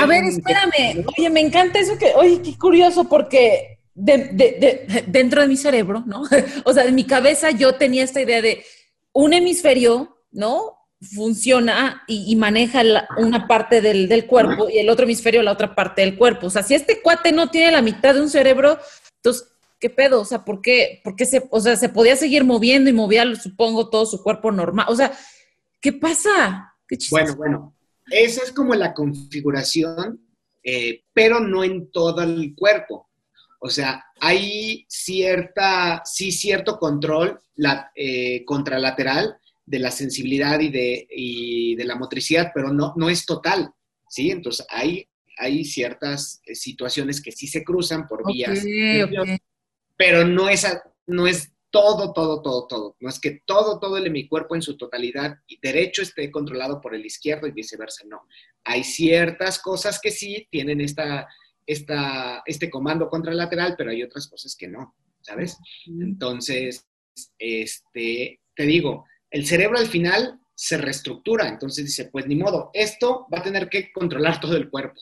[0.00, 1.04] A ver, espérame.
[1.18, 6.22] Oye, me encanta eso que, oye, qué curioso, porque dentro de mi cerebro, ¿no?
[6.64, 8.64] o sea, en mi cabeza yo tenía esta idea de
[9.12, 10.77] un hemisferio, ¿no?
[11.00, 12.82] Funciona y, maneja
[13.18, 16.48] una parte del, cuerpo y el otro hemisferio la otra parte del cuerpo.
[16.48, 18.78] O sea, si este cuate no tiene la mitad de un cerebro,
[19.16, 20.20] entonces ¿qué pedo?
[20.20, 21.00] O sea, ¿por qué?
[21.04, 24.50] ¿Por qué se, o sea, se podía seguir moviendo y movía, supongo, todo su cuerpo
[24.50, 24.86] normal?
[24.88, 25.12] O sea,
[25.80, 26.74] ¿qué pasa?
[26.88, 27.74] ¿Qué bueno, bueno,
[28.10, 30.20] esa es como la configuración,
[30.62, 33.08] eh, pero no en todo el cuerpo.
[33.60, 39.36] O sea, hay cierta, sí, cierto control la, eh, contralateral
[39.68, 43.70] de la sensibilidad y de, y de la motricidad, pero no, no es total,
[44.08, 44.30] ¿sí?
[44.30, 48.64] Entonces, hay, hay ciertas eh, situaciones que sí se cruzan por vías,
[49.96, 50.66] pero no es,
[51.06, 52.96] no es todo, todo, todo, todo.
[52.98, 56.80] No es que todo, todo el mi cuerpo en su totalidad y derecho esté controlado
[56.80, 58.26] por el izquierdo y viceversa, no.
[58.64, 61.28] Hay ciertas cosas que sí tienen esta,
[61.66, 65.58] esta, este comando contralateral, pero hay otras cosas que no, ¿sabes?
[65.86, 66.86] Entonces,
[67.38, 73.26] este, te digo, el cerebro al final se reestructura, entonces dice, pues ni modo, esto
[73.32, 75.00] va a tener que controlar todo el cuerpo.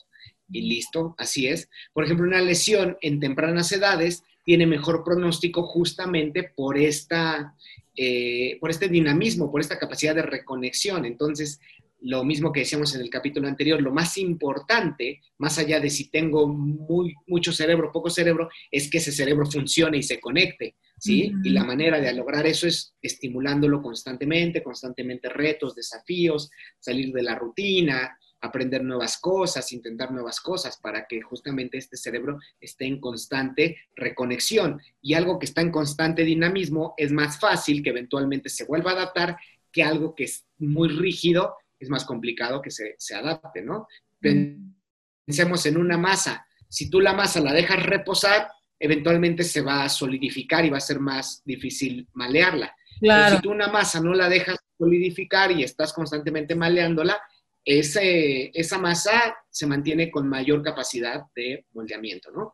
[0.49, 1.69] Y listo, así es.
[1.93, 7.55] Por ejemplo, una lesión en tempranas edades tiene mejor pronóstico justamente por, esta,
[7.95, 11.05] eh, por este dinamismo, por esta capacidad de reconexión.
[11.05, 11.59] Entonces,
[12.01, 16.09] lo mismo que decíamos en el capítulo anterior, lo más importante, más allá de si
[16.09, 20.75] tengo muy, mucho cerebro, poco cerebro, es que ese cerebro funcione y se conecte.
[20.97, 21.33] ¿Sí?
[21.43, 27.35] Y la manera de lograr eso es estimulándolo constantemente, constantemente retos, desafíos, salir de la
[27.35, 33.77] rutina, aprender nuevas cosas, intentar nuevas cosas para que justamente este cerebro esté en constante
[33.95, 34.79] reconexión.
[35.01, 38.95] Y algo que está en constante dinamismo es más fácil que eventualmente se vuelva a
[38.95, 39.37] adaptar
[39.71, 43.87] que algo que es muy rígido, es más complicado que se, se adapte, ¿no?
[44.19, 46.47] Pensemos en una masa.
[46.69, 50.81] Si tú la masa la dejas reposar, eventualmente se va a solidificar y va a
[50.81, 52.75] ser más difícil malearla.
[52.99, 57.19] Pero si tú una masa no la dejas solidificar y estás constantemente maleándola,
[57.63, 62.53] ese, esa masa se mantiene con mayor capacidad de moldeamiento, ¿no?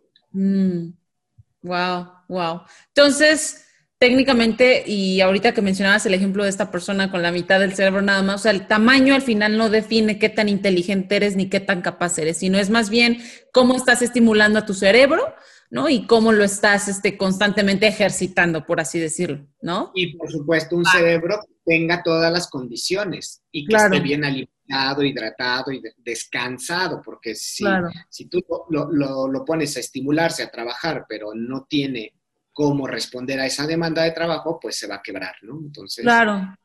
[1.62, 2.14] Wow, mm.
[2.28, 2.62] wow.
[2.88, 3.66] Entonces,
[4.00, 8.02] técnicamente, y ahorita que mencionabas el ejemplo de esta persona con la mitad del cerebro
[8.02, 11.48] nada más, o sea, el tamaño al final no define qué tan inteligente eres ni
[11.48, 13.20] qué tan capaz eres, sino es más bien
[13.54, 15.36] cómo estás estimulando a tu cerebro
[15.74, 15.90] ¿no?
[15.90, 19.92] Y cómo lo estás este, constantemente ejercitando, por así decirlo, ¿no?
[19.96, 25.02] Y por supuesto, un cerebro que tenga todas las condiciones y que esté bien alimentado,
[25.02, 27.66] hidratado y descansado, porque si,
[28.08, 32.14] si tú lo, lo, pones a estimularse, a trabajar, pero no tiene
[32.52, 35.58] cómo responder a esa demanda de trabajo, pues se va a quebrar, ¿no?
[35.60, 36.56] Entonces, claro.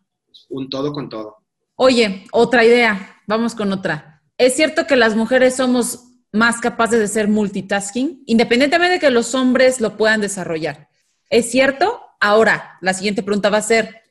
[0.51, 1.38] un todo con todo.
[1.77, 4.23] Oye, otra idea, vamos con otra.
[4.37, 9.35] ¿Es cierto que las mujeres somos más capaces de ser multitasking, independientemente de que los
[9.35, 10.88] hombres lo puedan desarrollar.
[11.31, 12.03] ¿Es cierto?
[12.21, 14.03] Ahora, la siguiente pregunta va a ser,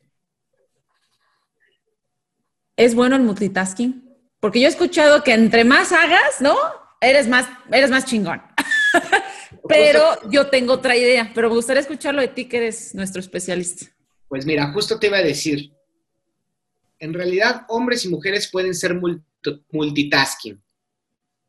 [2.76, 4.04] ¿es bueno el multitasking?
[4.40, 6.56] Porque yo he escuchado que entre más hagas, ¿no?
[7.02, 8.42] Eres más, eres más chingón.
[9.68, 13.88] pero yo tengo otra idea, pero me gustaría escucharlo de ti, que eres nuestro especialista.
[14.28, 15.72] Pues mira, justo te iba a decir,
[17.00, 19.00] en realidad hombres y mujeres pueden ser
[19.72, 20.62] multitasking.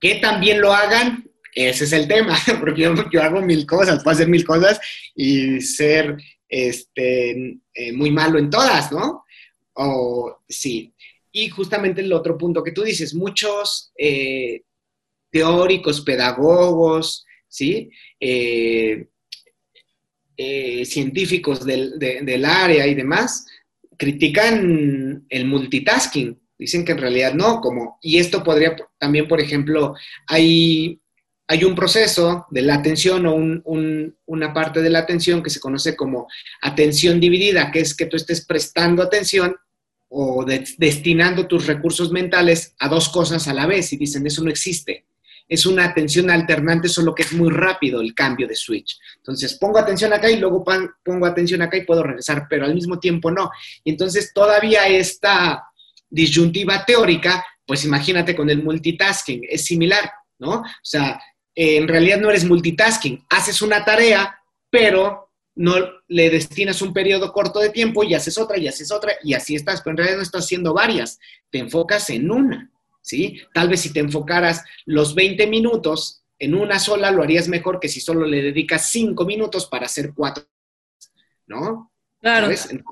[0.00, 4.28] Que también lo hagan, ese es el tema, porque yo, hago mil cosas, puedo hacer
[4.28, 4.80] mil cosas
[5.14, 6.16] y ser
[6.48, 9.24] este, eh, muy malo en todas, ¿no?
[9.74, 10.94] O sí.
[11.32, 14.62] Y justamente el otro punto que tú dices, muchos eh,
[15.30, 17.90] teóricos, pedagogos, ¿sí?
[18.20, 19.08] Eh,
[20.84, 23.44] científicos del, del área y demás,
[23.96, 29.94] critican el multitasking, Dicen que en realidad no, como, y esto podría también, por ejemplo,
[30.26, 31.00] hay,
[31.46, 33.36] hay un proceso de la atención o
[34.26, 36.26] una parte de la atención que se conoce como
[36.60, 39.54] atención dividida, que es que tú estés prestando atención
[40.08, 44.50] o destinando tus recursos mentales a dos cosas a la vez y dicen, eso no
[44.50, 45.06] existe.
[45.48, 48.98] Es una atención alternante, solo que es muy rápido el cambio de switch.
[49.16, 50.62] Entonces, pongo atención acá y luego
[51.02, 53.50] pongo atención acá y puedo regresar, pero al mismo tiempo no.
[53.82, 55.67] Y entonces todavía está
[56.08, 60.60] disyuntiva teórica, pues imagínate con el multitasking, es similar, ¿no?
[60.60, 61.20] O sea,
[61.54, 64.38] en realidad no eres multitasking, haces una tarea,
[64.70, 65.74] pero no
[66.06, 69.56] le destinas un periodo corto de tiempo y haces otra y haces otra y así
[69.56, 71.18] estás, pero en realidad no estás haciendo varias,
[71.50, 72.70] te enfocas en una,
[73.02, 73.40] ¿sí?
[73.52, 77.88] Tal vez si te enfocaras los 20 minutos en una sola, lo harías mejor que
[77.88, 80.44] si solo le dedicas 5 minutos para hacer cuatro,
[81.46, 81.92] ¿no?
[82.20, 82.48] Claro.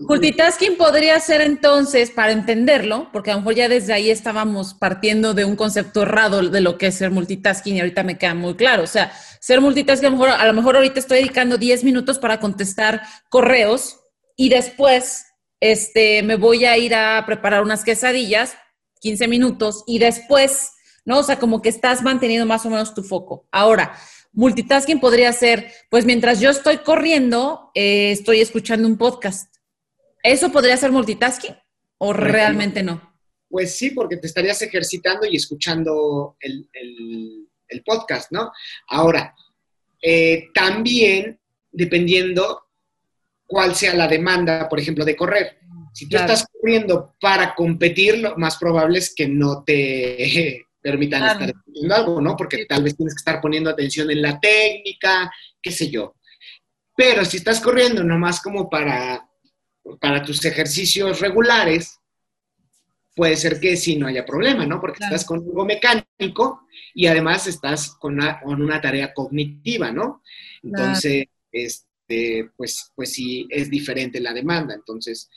[0.09, 5.35] Multitasking podría ser entonces, para entenderlo, porque a lo mejor ya desde ahí estábamos partiendo
[5.35, 8.55] de un concepto errado de lo que es ser multitasking y ahorita me queda muy
[8.55, 8.85] claro.
[8.85, 12.20] O sea, ser multitasking, a lo mejor, a lo mejor ahorita estoy dedicando 10 minutos
[12.20, 13.99] para contestar correos
[14.37, 15.27] y después
[15.61, 18.57] este, me voy a ir a preparar unas quesadillas,
[19.01, 20.70] 15 minutos, y después,
[21.05, 21.18] ¿no?
[21.18, 23.49] O sea, como que estás manteniendo más o menos tu foco.
[23.51, 23.97] Ahora,
[24.37, 29.53] multitasking podría ser, pues mientras yo estoy corriendo, eh, estoy escuchando un podcast.
[30.22, 31.57] ¿Eso podría ser multitasking
[31.99, 33.16] o realmente no?
[33.49, 36.68] Pues sí, porque te estarías ejercitando y escuchando el,
[37.84, 38.53] podcast, ¿no?
[38.89, 39.34] Ahora,
[40.03, 42.62] eh, también dependiendo
[43.47, 45.59] cuál sea la demanda, por ejemplo, de correr.
[45.93, 51.53] Si tú estás corriendo para competir, lo más probable es que no te permitan estar
[51.53, 52.37] haciendo algo, ¿no?
[52.37, 55.28] Porque tal vez tienes que estar poniendo atención en la técnica,
[55.61, 56.14] qué sé yo.
[56.97, 59.28] Pero si estás corriendo nomás como para,
[60.01, 61.99] para tus ejercicios regulares,
[63.16, 64.80] puede ser que sí no haya problema, ¿no?
[64.80, 70.22] Porque estás con algo mecánico y además estás con una, con una tarea cognitiva, ¿no?
[70.62, 74.72] Entonces, este, pues, pues sí es diferente la demanda.
[74.72, 75.28] Entonces,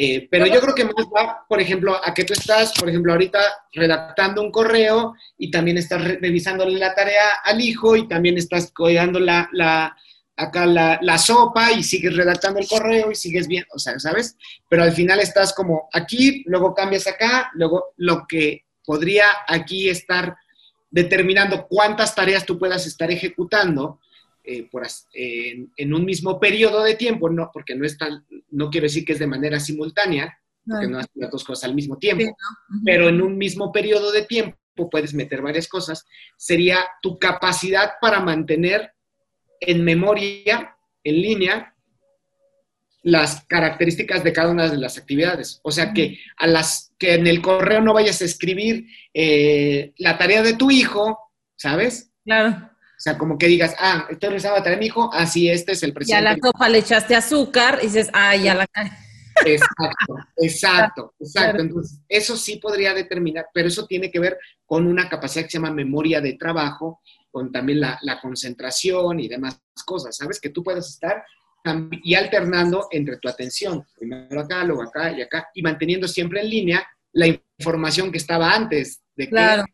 [0.00, 3.10] eh, pero yo creo que más va, por ejemplo, a que tú estás, por ejemplo,
[3.10, 3.40] ahorita
[3.72, 9.18] redactando un correo y también estás revisándole la tarea al hijo y también estás cuidando
[9.18, 9.96] la, la
[10.36, 14.36] acá la, la, sopa y sigues redactando el correo y sigues bien, o sea, ¿sabes?
[14.68, 20.36] Pero al final estás como aquí, luego cambias acá, luego lo que podría aquí estar
[20.90, 23.98] determinando cuántas tareas tú puedas estar ejecutando,
[24.50, 27.98] eh, por, en, un mismo periodo de tiempo, no, porque no, es
[28.50, 31.74] no quiero decir que es de manera simultánea, porque no haces las dos cosas al
[31.74, 32.34] mismo tiempo,
[32.82, 34.56] pero en un mismo periodo de tiempo
[34.90, 36.06] puedes meter varias cosas,
[36.38, 38.90] sería tu capacidad para mantener
[39.60, 40.74] en memoria,
[41.04, 41.74] en línea,
[43.02, 45.60] las características de cada una de las actividades.
[45.62, 50.16] O sea, que a las que en el correo no vayas a escribir eh, la
[50.16, 51.18] tarea de tu hijo,
[51.54, 52.12] ¿sabes?
[52.24, 52.70] Claro.
[52.98, 55.92] O sea, como que digas, ah, estoy revisando a mi hijo, así este es el
[55.92, 56.24] presidente.
[56.24, 58.66] Ya la copa le echaste azúcar y dices, ah, ya la
[59.46, 61.62] Exacto, exacto, exacto.
[61.62, 64.36] Entonces, eso sí podría determinar, pero eso tiene que ver
[64.66, 69.28] con una capacidad que se llama memoria de trabajo, con también la, la concentración y
[69.28, 70.40] demás cosas, ¿sabes?
[70.40, 71.24] Que tú puedes estar
[72.02, 76.50] y alternando entre tu atención, primero acá, luego acá y acá, y manteniendo siempre en
[76.50, 79.64] línea la información que estaba antes de que claro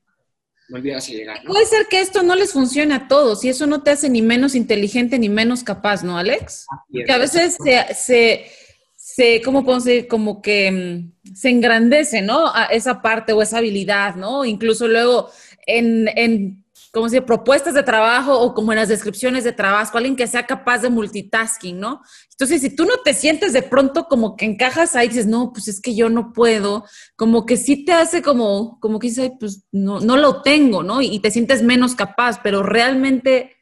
[0.69, 1.43] llegar.
[1.47, 4.23] Puede ser que esto no les funcione a todos y eso no te hace ni
[4.23, 6.67] menos inteligente ni menos capaz, ¿no, Alex?
[6.93, 8.47] Que a veces se, se,
[8.97, 10.09] se ¿cómo podemos decir?
[10.09, 10.71] Como que
[11.23, 12.55] mm, se engrandece, ¿no?
[12.55, 14.45] A esa parte o esa habilidad, ¿no?
[14.45, 15.31] Incluso luego
[15.67, 16.64] en, en
[16.95, 20.47] como si propuestas de trabajo o como en las descripciones de trabajo, alguien que sea
[20.47, 22.01] capaz de multitasking, ¿no?
[22.30, 25.66] Entonces, si tú no te sientes de pronto como que encajas ahí, dices, no, pues
[25.66, 26.84] es que yo no puedo,
[27.16, 31.03] como que sí te hace como, como que dices, pues no, no lo tengo, ¿no?
[31.03, 33.57] Y, te sientes menos capaz, pero realmente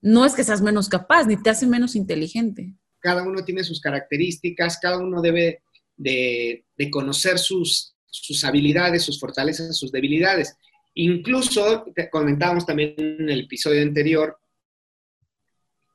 [0.00, 2.72] no es que seas menos capaz, ni te hace menos inteligente.
[3.00, 5.62] Cada uno tiene sus características, cada uno debe
[5.98, 10.56] de, de conocer sus, sus habilidades, sus fortalezas, sus debilidades.
[11.02, 14.38] Incluso, comentábamos también en el episodio anterior,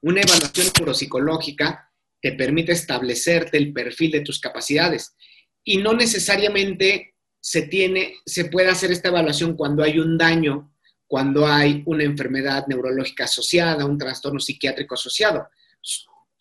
[0.01, 5.16] una evaluación neuropsicológica te permite establecerte el perfil de tus capacidades.
[5.64, 10.74] Y no necesariamente se tiene, se puede hacer esta evaluación cuando hay un daño,
[11.06, 15.47] cuando hay una enfermedad neurológica asociada, un trastorno psiquiátrico asociado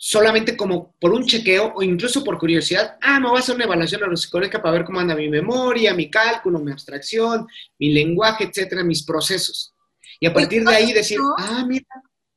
[0.06, 3.64] solamente como por un chequeo o incluso por curiosidad, ah, me voy a hacer una
[3.64, 7.46] evaluación neuropsicológica para ver cómo anda mi memoria, mi cálculo, mi abstracción,
[7.78, 9.74] mi lenguaje, etcétera, mis procesos.
[10.20, 11.86] Y a partir de ahí decir, ah, mira,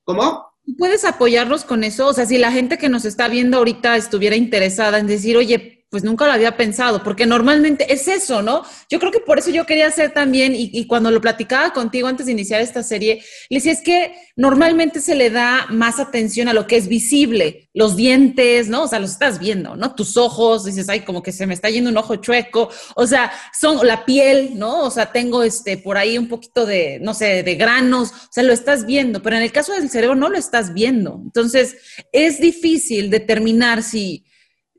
[0.05, 0.47] ¿cómo?
[0.77, 2.07] ¿Puedes apoyarlos con eso?
[2.07, 5.76] O sea, si la gente que nos está viendo ahorita estuviera interesada en decir, oye,
[5.89, 8.63] pues nunca lo había pensado, porque normalmente es eso, ¿no?
[8.89, 12.25] Yo creo que por eso yo quería hacer también, y, cuando lo platicaba contigo antes
[12.25, 16.53] de iniciar esta serie, le decía, es que normalmente se le da más atención a
[16.53, 18.83] lo que es visible, los dientes, ¿no?
[18.83, 19.95] O sea, los estás viendo, ¿no?
[19.95, 23.31] Tus ojos, dices, ay, como que se me está yendo un ojo chueco, o sea,
[23.57, 24.83] son la piel, ¿no?
[24.83, 28.43] O sea, tengo este, por ahí un poquito de, no sé, de granos, o sea,
[28.43, 31.21] lo estás viendo, pero en el caso del cerebro no lo estás viendo.
[31.23, 31.77] Entonces,
[32.11, 34.25] es difícil determinar si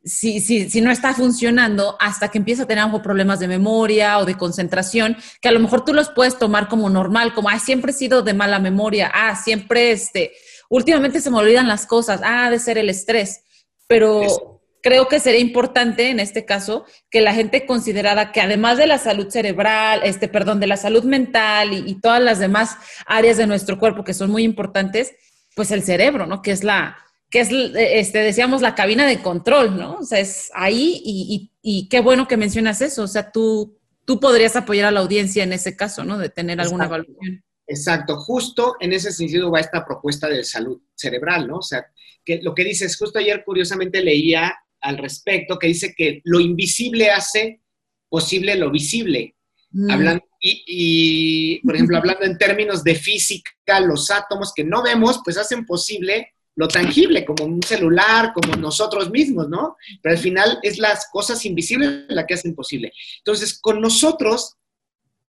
[0.05, 4.19] si, si, si, no está funcionando hasta que empieza a tener algo problemas de memoria
[4.19, 7.59] o de concentración, que a lo mejor tú los puedes tomar como normal, como, ah,
[7.59, 10.33] siempre he sido de mala memoria, ah, siempre, este,
[10.69, 13.43] últimamente se me olvidan las cosas, ah, de ser el estrés,
[13.87, 18.87] pero creo que sería importante en este caso que la gente considerara que además de
[18.87, 22.77] la salud cerebral, este, perdón, de la salud mental y, y todas las demás
[23.07, 25.15] áreas de nuestro cuerpo que son muy importantes,
[25.55, 26.41] pues el cerebro, ¿no?
[26.41, 26.97] Que es la,
[27.31, 29.99] que es, este, decíamos, la cabina de control, ¿no?
[29.99, 33.03] O sea, es ahí y, y, qué bueno que mencionas eso.
[33.03, 36.19] O sea, tú, tú podrías apoyar a la audiencia en ese caso, ¿no?
[36.19, 37.45] De tener alguna evaluación.
[37.67, 41.59] Exacto, justo en ese sentido va esta propuesta de salud cerebral, ¿no?
[41.59, 41.85] O sea,
[42.25, 47.11] que lo que dices, justo ayer curiosamente leía al respecto, que dice que lo invisible
[47.11, 47.61] hace
[48.09, 49.35] posible lo visible,
[49.73, 49.91] mm.
[49.91, 53.51] hablando y, por ejemplo, hablando en términos de física,
[53.81, 59.13] los átomos que no vemos, pues hacen posible lo tangible, como un celular, como nosotros
[59.13, 59.77] mismos, ¿no?
[60.03, 62.93] Pero al final es las cosas invisibles las que hacen posible.
[63.19, 64.57] Entonces, con nosotros,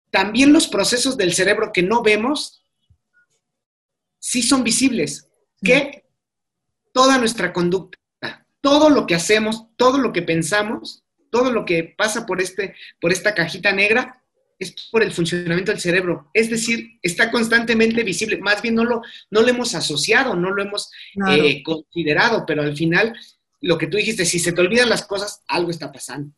[0.10, 2.64] también los procesos del cerebro que no vemos,
[4.18, 5.30] sí son visibles,
[5.64, 6.04] que
[6.92, 8.00] toda nuestra conducta,
[8.60, 13.12] todo lo que hacemos, todo lo que pensamos, todo lo que pasa por, este, por
[13.12, 14.19] esta cajita negra,
[14.60, 16.30] es por el funcionamiento del cerebro.
[16.34, 18.38] Es decir, está constantemente visible.
[18.40, 19.02] Más bien no lo,
[19.32, 20.92] no lo hemos asociado, no lo hemos
[21.32, 23.18] eh, considerado, pero al final,
[23.62, 26.36] lo que tú dijiste, si se te olvidan las cosas, algo está pasando.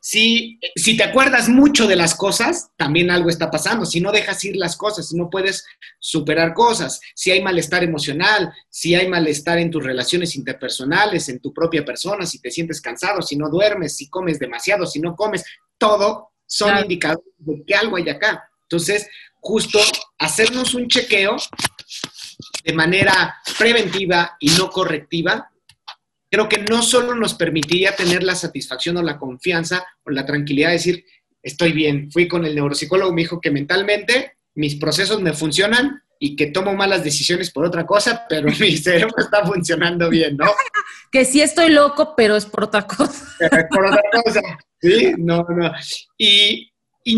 [0.00, 3.86] Si, si te acuerdas mucho de las cosas, también algo está pasando.
[3.86, 5.64] Si no dejas ir las cosas, si no puedes
[5.98, 11.54] superar cosas, si hay malestar emocional, si hay malestar en tus relaciones interpersonales, en tu
[11.54, 15.42] propia persona, si te sientes cansado, si no duermes, si comes demasiado, si no comes,
[15.78, 18.48] todo son indicadores de que algo hay acá.
[18.62, 19.08] Entonces,
[19.40, 19.78] justo
[20.18, 21.36] hacernos un chequeo
[22.64, 25.50] de manera preventiva y no correctiva,
[26.30, 30.68] creo que no solo nos permitiría tener la satisfacción o la confianza o la tranquilidad
[30.68, 31.04] de decir,
[31.42, 36.36] estoy bien, fui con el neuropsicólogo, me dijo que mentalmente mis procesos me funcionan y
[36.36, 40.46] que tomo malas decisiones por otra cosa, pero mi cerebro está funcionando bien, ¿no?
[41.12, 43.26] que sí estoy loco, pero es por otra cosa.
[43.70, 44.40] por otra cosa.
[44.80, 45.72] Sí, no, no.
[46.18, 46.70] Y,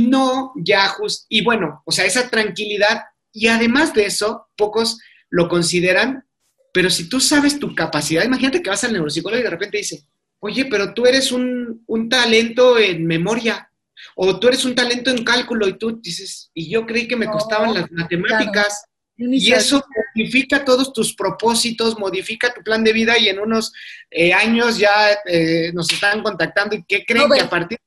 [0.08, 4.98] no ya just, y bueno, o sea, esa tranquilidad, y además de eso, pocos
[5.30, 6.24] lo consideran,
[6.72, 10.04] pero si tú sabes tu capacidad, imagínate que vas al neuropsicólogo y de repente dice,
[10.40, 13.70] oye, pero tú eres un, talento en memoria,
[14.18, 17.26] o tú eres un talento en cálculo, y tú dices, y yo creí que me
[17.26, 18.84] costaban las matemáticas.
[19.18, 19.82] Y eso
[20.14, 23.72] modifica todos tus propósitos, modifica tu plan de vida y en unos
[24.10, 24.92] eh, años ya
[25.26, 27.78] eh, nos están contactando y qué creen que a partir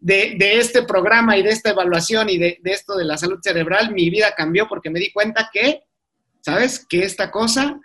[0.00, 4.10] de, este programa y de esta evaluación y de, esto de la salud cerebral, mi
[4.10, 5.82] vida cambió porque me di cuenta que,
[6.40, 6.84] ¿sabes?
[6.88, 7.78] Que esta cosa,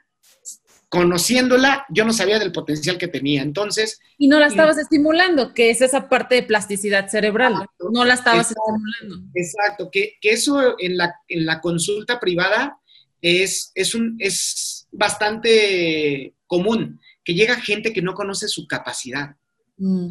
[0.96, 3.42] conociéndola, yo no sabía del potencial que tenía.
[3.42, 4.00] Entonces...
[4.18, 7.54] Y no la estabas estimulando, que es esa parte de plasticidad cerebral.
[7.92, 9.30] no la estabas estimulando.
[9.34, 12.80] Exacto, que, que eso en la, en la consulta privada
[13.22, 19.36] es, es, un, es bastante común, que llega gente que no conoce su capacidad.
[19.76, 20.08] Mm.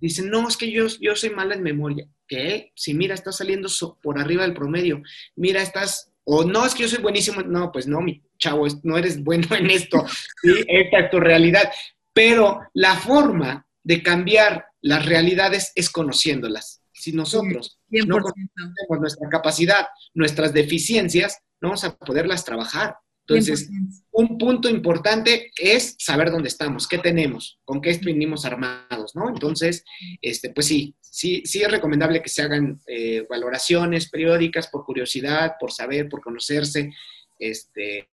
[0.00, 2.08] Dicen, no, es que yo, yo soy mala en memoria.
[2.26, 2.72] ¿Qué?
[2.74, 3.68] Si mira, estás saliendo
[4.02, 5.00] por arriba del promedio.
[5.36, 6.10] Mira, estás...
[6.24, 7.42] O no, es que yo soy buenísimo.
[7.42, 10.04] No, pues no, mi chavo, no eres bueno en esto.
[10.42, 11.70] Esta es tu realidad.
[12.12, 16.82] Pero la forma de cambiar las realidades es conociéndolas.
[16.92, 22.96] Si nosotros no conocemos nuestra capacidad, nuestras deficiencias, vamos a poderlas trabajar.
[23.26, 23.70] Entonces,
[24.12, 29.30] un punto importante es saber dónde estamos, qué tenemos, con qué venimos armados, ¿no?
[29.30, 29.82] Entonces,
[30.20, 35.54] este, pues sí, sí, sí es recomendable que se hagan eh, valoraciones periódicas por curiosidad,
[35.58, 36.90] por saber, por conocerse,
[37.38, 38.08] este,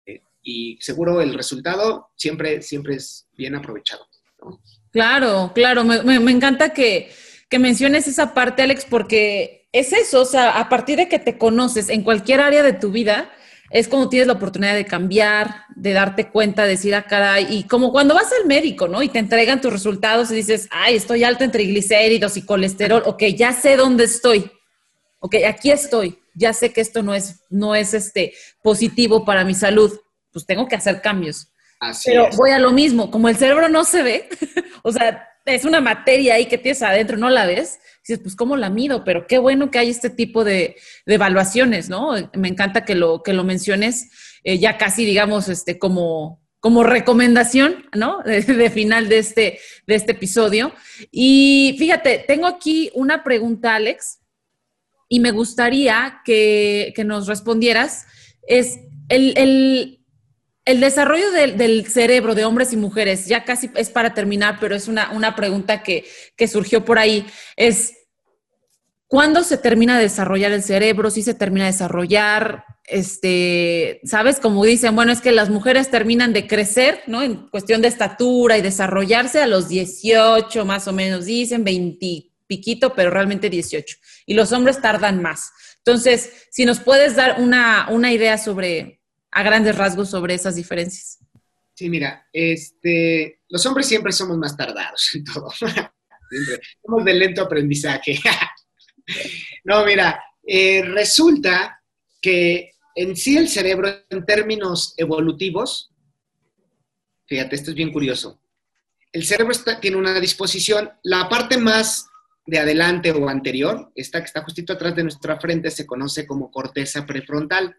[0.41, 4.07] y seguro el resultado siempre, siempre es bien aprovechado.
[4.91, 7.11] Claro, claro, me, me encanta que,
[7.49, 11.37] que menciones esa parte, Alex, porque es eso, o sea, a partir de que te
[11.37, 13.31] conoces en cualquier área de tu vida,
[13.69, 17.63] es como tienes la oportunidad de cambiar, de darte cuenta, de decir, a ah, y
[17.65, 19.03] como cuando vas al médico, ¿no?
[19.03, 23.23] Y te entregan tus resultados y dices, ay, estoy alto en triglicéridos y colesterol, ok,
[23.35, 24.49] ya sé dónde estoy,
[25.19, 29.55] ok, aquí estoy, ya sé que esto no es, no es este, positivo para mi
[29.55, 29.99] salud,
[30.31, 31.51] pues tengo que hacer cambios.
[31.79, 34.29] Así Pero voy a lo mismo, como el cerebro no se ve,
[34.83, 38.55] o sea, es una materia ahí que tienes adentro, no la ves, dices, pues ¿cómo
[38.55, 39.03] la mido?
[39.03, 40.75] Pero qué bueno que hay este tipo de,
[41.05, 42.11] evaluaciones, ¿no?
[42.33, 44.09] Me encanta que lo, que lo menciones
[44.43, 48.21] eh, ya casi, digamos, este, como, como recomendación, ¿no?
[48.25, 50.73] De, final de este, de este episodio.
[51.11, 54.19] Y fíjate, tengo aquí una pregunta, Alex,
[55.07, 58.05] y me gustaría que, nos respondieras.
[58.47, 58.79] Es
[59.09, 59.97] el
[60.67, 64.89] el desarrollo del, cerebro de hombres y mujeres, ya casi es para terminar, pero es
[64.89, 66.03] una, pregunta que,
[66.45, 67.93] surgió por ahí, es
[69.07, 71.09] ¿cuándo se termina de desarrollar el cerebro?
[71.09, 72.65] ¿Si se termina de desarrollar?
[72.83, 74.41] Este, ¿sabes?
[74.41, 77.23] Como dicen, bueno, es que las mujeres terminan de crecer, ¿no?
[77.23, 82.93] En cuestión de estatura y desarrollarse a los 18 más o menos, dicen 20 piquito,
[82.95, 83.97] pero realmente 18.
[84.25, 85.51] Y los hombres tardan más.
[85.77, 91.19] Entonces, si nos puedes dar una, una idea sobre, a grandes rasgos sobre esas diferencias.
[91.73, 95.49] Sí, mira, este, los hombres siempre somos más tardados en todo.
[96.81, 98.19] somos de lento aprendizaje.
[99.63, 101.81] no, mira, eh, resulta
[102.21, 105.91] que en sí el cerebro, en términos evolutivos,
[107.27, 108.41] fíjate, esto es bien curioso.
[109.11, 112.07] El cerebro tiene una disposición, la parte más
[112.47, 116.49] de adelante o anterior, esta que está justito atrás de nuestra frente, se conoce como
[116.49, 117.75] corteza prefrontal.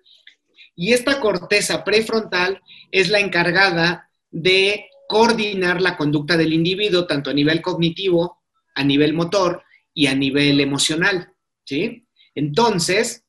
[0.77, 2.61] Y esta corteza prefrontal
[2.93, 8.43] es la encargada de coordinar la conducta del individuo, tanto a nivel cognitivo,
[8.75, 9.65] a nivel motor
[9.95, 11.33] y a nivel emocional.
[11.65, 12.07] ¿sí?
[12.35, 13.25] Entonces,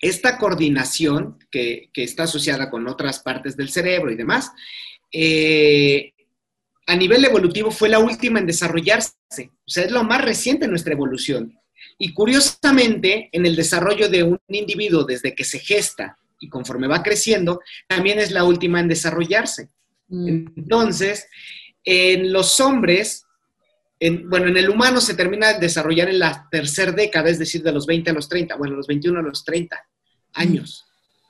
[0.00, 4.50] esta coordinación que, está asociada con otras partes del cerebro y demás,
[5.12, 6.14] eh,
[6.88, 9.12] a nivel evolutivo fue la última en desarrollarse.
[9.38, 11.54] O sea, es lo más reciente en nuestra evolución.
[11.98, 17.02] Y curiosamente, en el desarrollo de un individuo desde que se gesta y conforme va
[17.02, 19.68] creciendo, también es la última en desarrollarse.
[20.08, 20.46] Mm.
[20.56, 21.28] Entonces,
[21.84, 23.26] en los hombres,
[24.24, 27.72] bueno, en el humano se termina de desarrollar en la tercera década, es decir, de
[27.72, 29.78] los 20 a los 30, bueno, los 21 a los 30
[30.32, 30.86] años.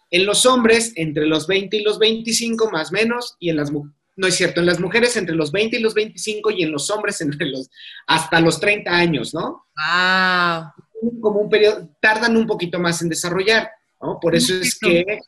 [0.09, 3.73] En los hombres, entre los 20 y los 25 más o menos, y en las
[4.19, 6.91] no es cierto, en las mujeres entre los 20 y los 25 y en los
[6.91, 7.71] hombres entre los
[8.09, 9.67] hasta los 30 años, ¿no?
[9.79, 10.75] Ah.
[11.21, 13.71] Como un periodo, tardan un poquito más en desarrollar,
[14.03, 14.19] ¿no?
[14.21, 15.21] Por eso es que,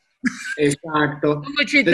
[0.57, 1.41] exacto.
[1.47, 1.91] Un muchito.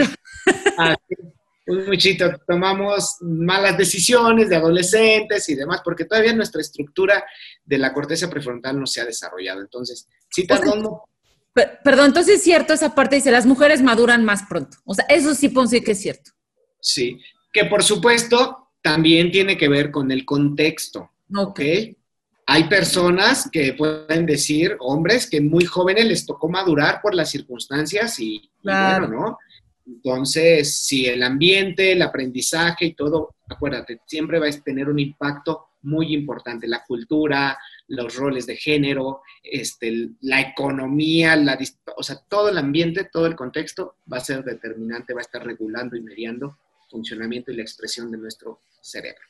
[1.68, 7.24] un muchito, tomamos malas decisiones de adolescentes y demás, porque todavía nuestra estructura
[7.64, 9.60] de la corteza prefrontal no se ha desarrollado.
[9.60, 11.04] Entonces, sí tardó
[11.84, 14.78] Perdón, entonces es cierto esa parte, dice, las mujeres maduran más pronto.
[14.84, 16.32] O sea, eso sí ponce que es cierto.
[16.80, 17.20] Sí,
[17.52, 21.10] que por supuesto también tiene que ver con el contexto.
[21.34, 21.60] Ok.
[22.46, 28.18] Hay personas que pueden decir, hombres, que muy jóvenes les tocó madurar por las circunstancias
[28.20, 29.08] y, claro.
[29.08, 29.38] ¿no?
[29.86, 35.66] Entonces, si el ambiente, el aprendizaje y todo, acuérdate, siempre va a tener un impacto
[35.82, 36.66] muy importante.
[36.66, 37.58] La cultura,
[37.88, 41.58] los roles de género, este, la economía, la,
[41.96, 45.44] o sea, todo el ambiente, todo el contexto va a ser determinante, va a estar
[45.44, 46.56] regulando y mediando
[46.88, 49.20] funcionamiento y la expresión de nuestro cerebro.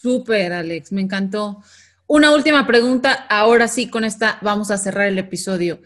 [0.00, 1.62] Súper, Alex, me encantó.
[2.06, 5.80] Una última pregunta, ahora sí, con esta vamos a cerrar el episodio.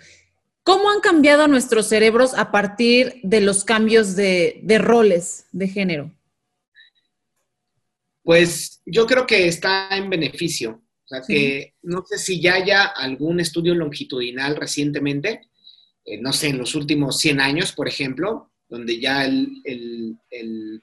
[0.62, 6.12] ¿Cómo han cambiado nuestros cerebros a partir de los cambios de, de roles de género?
[8.22, 10.83] Pues yo creo que está en beneficio.
[11.05, 15.43] O sea, que no sé si ya haya algún estudio longitudinal recientemente,
[16.05, 20.20] eh, no sé, en los últimos 100 años, por ejemplo, donde ya el,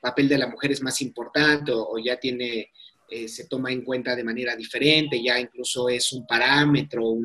[0.01, 2.71] papel de la mujer es más importante o, ya tiene,
[3.09, 7.15] eh, se toma en cuenta de manera diferente, ya incluso es un parámetro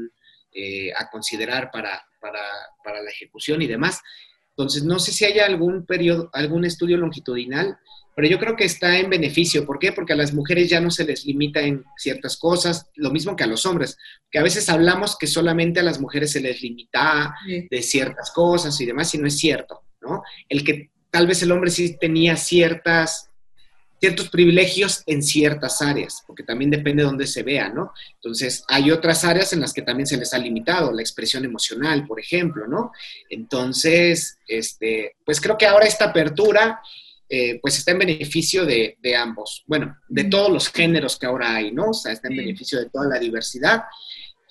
[0.52, 2.40] eh, a considerar para, para,
[2.84, 4.00] para, la ejecución y demás.
[4.50, 7.78] Entonces, no sé si haya algún periodo, algún estudio longitudinal
[8.18, 9.64] pero yo creo que está en beneficio.
[9.64, 9.92] ¿Por qué?
[9.92, 13.44] Porque a las mujeres ya no se les limita en ciertas cosas, lo mismo que
[13.44, 13.96] a los hombres,
[14.28, 18.80] que a veces hablamos que solamente a las mujeres se les limita de ciertas cosas
[18.80, 20.22] y demás, y no es cierto, ¿no?
[20.48, 23.30] El que tal vez el hombre sí tenía ciertas,
[24.00, 27.92] ciertos privilegios en ciertas áreas, porque también depende de dónde se vea, ¿no?
[28.14, 32.06] Entonces, hay otras áreas en las que también se les ha limitado, la expresión emocional,
[32.06, 32.92] por ejemplo, ¿no?
[33.28, 36.80] Entonces, este, pues creo que ahora esta apertura
[37.30, 41.72] eh, pues está en beneficio de, ambos, bueno, de todos los géneros que ahora hay,
[41.72, 41.90] ¿no?
[41.90, 43.82] O sea, está en beneficio de toda la diversidad.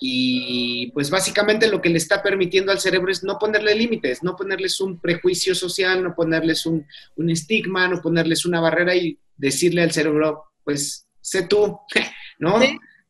[0.00, 4.36] Y pues básicamente lo que le está permitiendo al cerebro es no ponerle límites, no
[4.36, 6.86] ponerles un prejuicio social, no ponerles un,
[7.28, 11.78] estigma, no ponerles una barrera y decirle al cerebro, pues sé tú,
[12.38, 12.60] ¿no?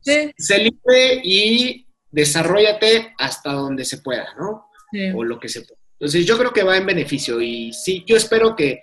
[0.01, 4.69] Sí, Sé libre y desarrollate hasta donde se pueda, ¿no?
[5.15, 5.79] O lo que se pueda.
[5.99, 8.79] Entonces yo creo que va en beneficio y sí, yo espero que,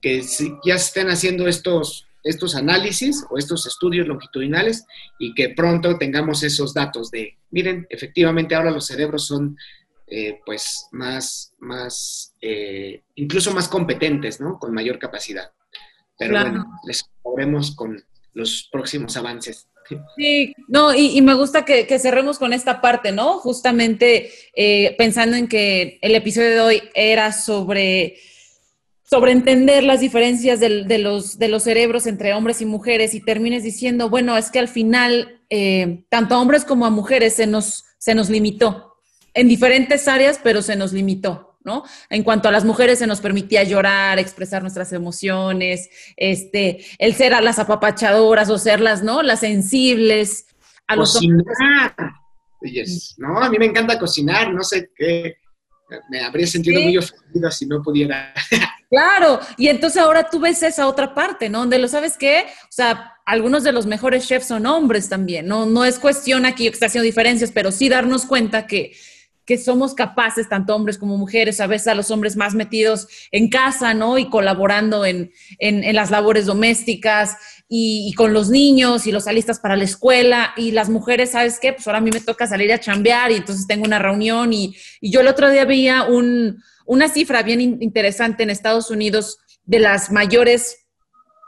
[0.00, 0.22] que
[0.64, 4.84] ya estén haciendo estos, estos análisis o estos estudios longitudinales
[5.18, 9.56] y que pronto tengamos esos datos de, miren, efectivamente ahora los cerebros son
[10.06, 14.58] eh, pues más, más eh, incluso más competentes, ¿no?
[14.58, 15.52] Con mayor capacidad.
[16.18, 18.02] Pero bueno, les veremos con
[18.34, 19.68] los próximos avances.
[20.16, 23.38] Sí, no, y, me gusta que, cerremos con esta parte, ¿no?
[23.38, 28.16] Justamente eh, pensando en que el episodio de hoy era sobre
[29.10, 33.64] sobre entender las diferencias de, los, de los cerebros entre hombres y mujeres y termines
[33.64, 37.84] diciendo, bueno, es que al final, eh, tanto a hombres como a mujeres se nos,
[37.98, 38.94] se nos limitó
[39.34, 41.82] en diferentes áreas, pero se nos limitó, ¿no?
[42.08, 47.34] En cuanto a las mujeres se nos permitía llorar, expresar nuestras emociones, este, el ser
[47.34, 49.24] a las apapachadoras o ser las, ¿no?
[49.24, 50.46] Las sensibles.
[50.86, 51.94] A cocinar.
[52.60, 55.34] Los no, a mí me encanta cocinar, no sé qué.
[56.10, 58.32] Me habría sentido muy ofendido si no pudiera.
[58.90, 61.60] Claro, y entonces ahora tú ves esa otra parte, ¿no?
[61.60, 65.64] Donde lo sabes qué, o sea, algunos de los mejores chefs son hombres también, no,
[65.64, 68.92] no es cuestión aquí que está haciendo diferencias, pero sí darnos cuenta que,
[69.44, 73.48] que somos capaces, tanto hombres como mujeres, a veces a los hombres más metidos en
[73.48, 74.18] casa, ¿no?
[74.18, 77.36] Y colaborando en, en, las labores domésticas
[77.68, 80.52] y, con los niños y los alistas para la escuela.
[80.56, 81.72] Y las mujeres, ¿sabes qué?
[81.72, 84.52] Pues ahora a mí me toca salir a chambear y entonces tengo una reunión.
[84.52, 89.38] Y, y yo el otro día veía un, una cifra bien interesante en Estados Unidos
[89.62, 90.88] de las mayores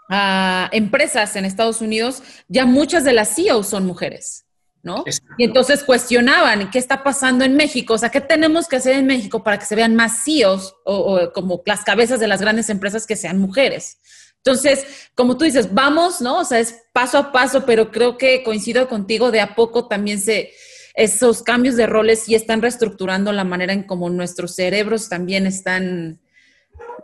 [0.09, 4.47] uh, empresas en Estados Unidos, ya muchas de las CEOs son mujeres.
[4.85, 5.03] ¿no?
[5.39, 9.07] Y entonces cuestionaban qué está pasando en México, o sea, qué tenemos que hacer en
[9.07, 12.71] México para que se vean más CEOs o, o, como las cabezas de las grandes
[12.71, 13.99] empresas que sean mujeres.
[14.37, 14.87] Entonces,
[15.17, 16.39] como tú dices, vamos, ¿no?
[16.39, 20.21] O sea, es paso a paso, pero creo que coincido contigo, de a poco también
[20.21, 20.53] se,
[20.95, 26.21] esos cambios de roles y están reestructurando la manera en cómo nuestros cerebros también están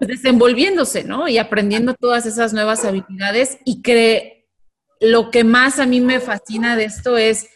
[0.00, 1.28] desenvolviéndose, ¿no?
[1.28, 4.46] Y aprendiendo todas esas nuevas habilidades y que
[5.00, 7.48] lo que más a mí me fascina de esto es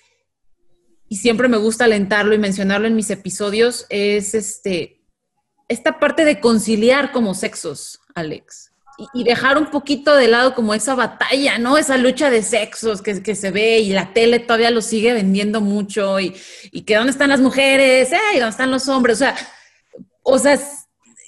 [1.13, 5.05] y siempre me gusta alentarlo y mencionarlo en mis episodios, es este,
[5.69, 8.72] esta parte de conciliar como sexos, Alex.
[9.15, 11.79] Y, dejar un poquito de lado como esa batalla, ¿no?
[11.79, 15.61] Esa lucha de sexos que, que se ve y la tele todavía lo sigue vendiendo
[15.61, 16.37] mucho y,
[16.71, 19.37] y que dónde están las mujeres, ¿Y dónde están los hombres, o sea,
[20.23, 20.59] o sea,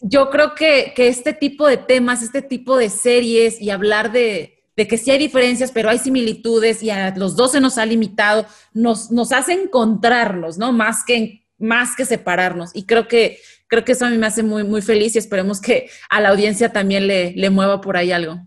[0.02, 4.62] yo creo que, que este tipo de temas, este tipo de series y hablar de,
[4.76, 7.86] de que sí hay diferencias, pero hay similitudes y a los dos se nos ha
[7.86, 10.72] limitado, nos, nos hace encontrarnos, ¿no?
[10.72, 12.70] Más que, más que separarnos.
[12.74, 13.38] Y creo que,
[13.74, 16.28] creo que eso a mí me hace muy, muy feliz y esperemos que a la
[16.28, 18.40] audiencia también le, le mueva por ahí algo.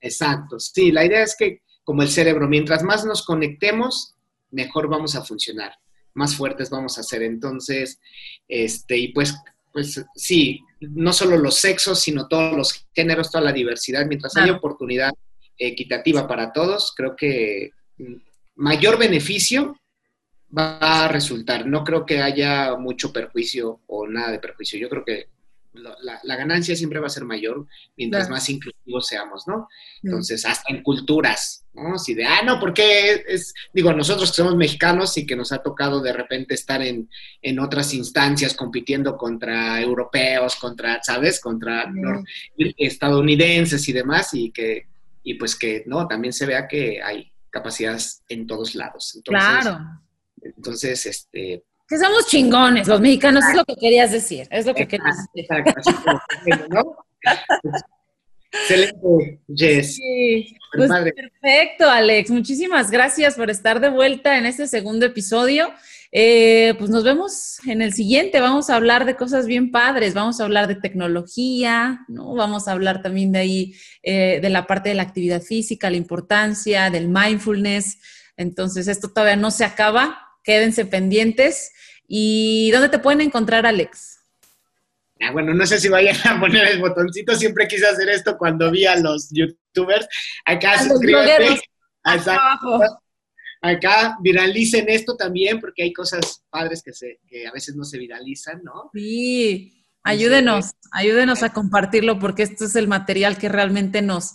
[0.00, 4.14] Exacto, sí, la idea es que como el cerebro, mientras más nos conectemos,
[4.52, 5.72] mejor vamos a funcionar,
[6.14, 7.22] más fuertes vamos a ser.
[7.22, 7.98] Entonces,
[8.46, 9.34] este, y pues,
[9.72, 14.52] pues sí, no solo los sexos, sino todos los géneros, toda la diversidad, mientras haya
[14.52, 15.10] oportunidad
[15.58, 17.70] equitativa para todos, creo que
[18.54, 19.79] mayor beneficio
[20.56, 21.66] va a resultar.
[21.66, 24.78] No creo que haya mucho perjuicio o nada de perjuicio.
[24.78, 25.28] Yo creo que
[25.72, 29.68] la, ganancia siempre va a ser mayor mientras más inclusivos seamos, ¿no?
[30.02, 31.96] Entonces, hasta en culturas, ¿no?
[31.96, 35.62] Si de, ah, no, porque es, digo, nosotros que somos mexicanos y que nos ha
[35.62, 37.08] tocado de repente estar en,
[37.40, 41.40] en otras instancias compitiendo contra europeos, contra, ¿sabes?
[41.40, 41.90] Contra
[42.56, 44.88] estadounidenses y demás, y que
[45.22, 49.20] y pues que no, también se vea que hay capacidades en todos lados.
[49.24, 49.78] claro.
[50.42, 51.64] Entonces, este...
[51.88, 55.48] Que somos chingones, los mexicanos, es lo que querías decir, es lo que querías decir.
[56.68, 56.96] ¿no?
[58.52, 59.96] Excelente, Jess.
[59.96, 62.30] Sí, pues perfecto, Alex.
[62.30, 65.72] Muchísimas gracias por estar de vuelta en este segundo episodio.
[66.12, 68.40] Eh, pues nos vemos en el siguiente.
[68.40, 70.14] Vamos a hablar de cosas bien padres.
[70.14, 72.34] Vamos a hablar de tecnología, ¿no?
[72.34, 75.96] Vamos a hablar también de ahí, eh, de la parte de la actividad física, la
[75.96, 77.98] importancia del mindfulness.
[78.36, 80.18] Entonces, esto todavía no se acaba.
[80.42, 81.72] Quédense pendientes.
[82.06, 84.18] ¿Y dónde te pueden encontrar, Alex?
[85.20, 87.34] Ah, bueno, no sé si vayan a poner el botoncito.
[87.34, 90.06] Siempre quise hacer esto cuando vi a los youtubers.
[90.44, 91.60] Acá suscríbete.
[92.02, 92.80] Abajo
[93.60, 97.98] acá viralicen esto también, porque hay cosas padres que, se, que a veces no se
[97.98, 98.90] viralizan, ¿no?
[98.94, 104.32] Sí, ayúdenos, ayúdenos a compartirlo, porque esto es el material que realmente nos,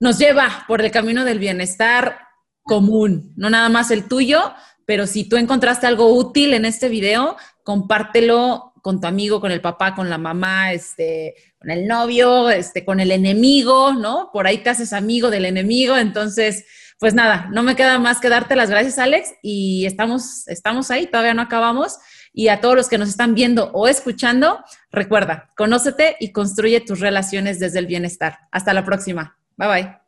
[0.00, 2.18] nos lleva por el camino del bienestar
[2.62, 4.54] común, no nada más el tuyo,
[4.92, 9.62] pero si tú encontraste algo útil en este video, compártelo con tu amigo, con el
[9.62, 14.28] papá, con la mamá, este, con el novio, este, con el enemigo, ¿no?
[14.34, 16.66] Por ahí te haces amigo del enemigo, entonces
[16.98, 21.06] pues nada, no me queda más que darte las gracias, Alex, y estamos, estamos ahí,
[21.06, 21.96] todavía no acabamos.
[22.34, 27.00] Y a todos los que nos están viendo o escuchando, recuerda, conócete y construye tus
[27.00, 28.40] relaciones desde el bienestar.
[28.50, 29.38] Hasta la próxima.
[29.56, 30.01] Bye bye.